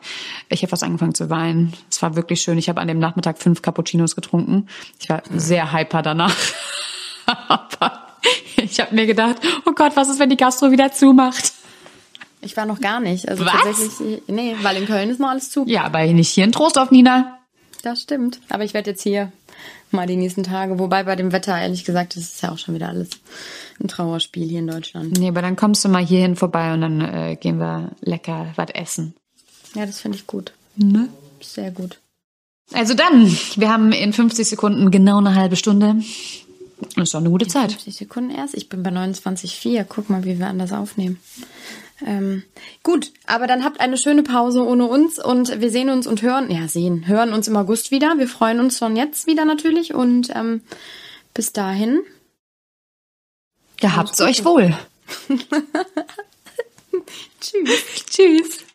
ich 0.50 0.62
habe 0.62 0.70
fast 0.70 0.84
angefangen 0.84 1.16
zu 1.16 1.30
weinen. 1.30 1.74
Es 1.90 2.02
war 2.02 2.16
wirklich 2.16 2.42
schön. 2.42 2.58
Ich 2.58 2.70
habe 2.70 2.80
an 2.82 2.88
dem 2.88 3.00
Nachmittag 3.00 3.40
fünf 3.40 3.62
Cappuccinos 3.62 4.16
getrunken. 4.16 4.68
Ich 5.00 5.10
war 5.10 5.24
sehr 5.36 5.74
hyper 5.74 6.02
danach. 6.02 6.36
Aber 7.48 8.08
ich 8.56 8.80
habe 8.80 8.96
mir 8.96 9.06
gedacht, 9.06 9.38
oh 9.66 9.72
Gott, 9.74 9.96
was 9.96 10.10
ist, 10.10 10.20
wenn 10.20 10.30
die 10.30 10.38
Gastro 10.38 10.72
wieder 10.72 10.92
zumacht? 10.92 11.54
Ich 12.44 12.58
war 12.58 12.66
noch 12.66 12.80
gar 12.82 13.00
nicht. 13.00 13.30
Also 13.30 13.46
Was? 13.46 13.52
tatsächlich, 13.52 14.22
nee, 14.28 14.56
weil 14.62 14.78
in 14.78 14.86
Köln 14.86 15.10
ist 15.10 15.20
noch 15.20 15.30
alles 15.30 15.50
zu. 15.50 15.66
Ja, 15.68 15.84
aber 15.84 16.06
nicht 16.06 16.30
hier 16.30 16.44
in 16.44 16.52
Trostorf, 16.52 16.92
Nina. 16.92 17.40
Das 17.82 18.02
stimmt. 18.02 18.40
Aber 18.50 18.64
ich 18.64 18.74
werde 18.74 18.92
jetzt 18.92 19.04
hier 19.04 19.32
mal 19.92 20.08
die 20.08 20.16
nächsten 20.16 20.44
Tage. 20.44 20.80
Wobei 20.80 21.04
bei 21.04 21.16
dem 21.16 21.32
Wetter, 21.32 21.58
ehrlich 21.58 21.86
gesagt, 21.86 22.16
das 22.16 22.24
ist 22.24 22.42
ja 22.42 22.52
auch 22.52 22.58
schon 22.58 22.76
wieder 22.76 22.90
alles 22.90 23.10
ein 23.82 23.88
Trauerspiel 23.88 24.48
hier 24.48 24.60
in 24.60 24.68
Deutschland. 24.68 25.18
Nee, 25.18 25.30
aber 25.30 25.42
dann 25.42 25.56
kommst 25.56 25.84
du 25.86 25.90
mal 25.90 26.04
hierhin 26.06 26.36
vorbei 26.36 26.74
und 26.74 26.82
dann 26.82 27.02
äh, 27.02 27.36
gehen 27.36 27.60
wir 27.60 27.92
lecker 28.02 28.54
was 28.56 28.70
essen. 28.74 29.14
Ja, 29.76 29.86
das 29.86 30.00
finde 30.00 30.18
ich 30.18 30.28
gut. 30.28 30.54
Ne? 30.76 31.10
Sehr 31.42 31.72
gut. 31.72 32.00
Also 32.72 32.94
dann, 32.94 33.28
wir 33.56 33.72
haben 33.72 33.92
in 33.92 34.14
50 34.14 34.48
Sekunden 34.48 34.90
genau 34.90 35.18
eine 35.18 35.36
halbe 35.36 35.56
Stunde. 35.56 35.96
Das 36.96 37.04
ist 37.04 37.14
doch 37.14 37.20
eine 37.20 37.30
gute 37.30 37.48
Zeit. 37.48 37.72
50 37.72 37.96
Sekunden 37.96 38.32
erst. 38.32 38.56
Ich 38.56 38.70
bin 38.70 38.84
bei 38.84 38.90
29,4. 38.90 39.86
Guck 39.88 40.10
mal, 40.10 40.24
wie 40.26 40.40
wir 40.40 40.48
anders 40.48 40.74
aufnehmen. 40.74 41.20
Ähm, 42.06 42.44
gut, 42.82 43.12
aber 43.26 43.48
dann 43.48 43.64
habt 43.64 43.80
eine 43.80 43.98
schöne 43.98 44.24
Pause 44.24 44.66
ohne 44.66 44.86
uns 44.86 45.24
und 45.24 45.62
wir 45.62 45.70
sehen 45.70 45.90
uns 45.90 46.08
und 46.08 46.22
hören, 46.22 46.50
ja, 46.52 46.68
sehen, 46.68 47.08
hören 47.08 47.34
uns 47.34 47.48
im 47.48 47.56
August 47.56 47.92
wieder. 47.92 48.18
Wir 48.18 48.28
freuen 48.28 48.60
uns 48.60 48.78
schon 48.78 48.96
jetzt 48.96 49.28
wieder 49.28 49.46
natürlich 49.46 49.94
und 49.94 50.30
ähm, 50.36 50.62
bis 51.34 51.54
dahin. 51.54 52.02
Gehabt's 53.78 54.22
euch 54.22 54.46
wohl. 54.46 54.76
Tschüss. 57.42 58.06
Tschüss. 58.10 58.66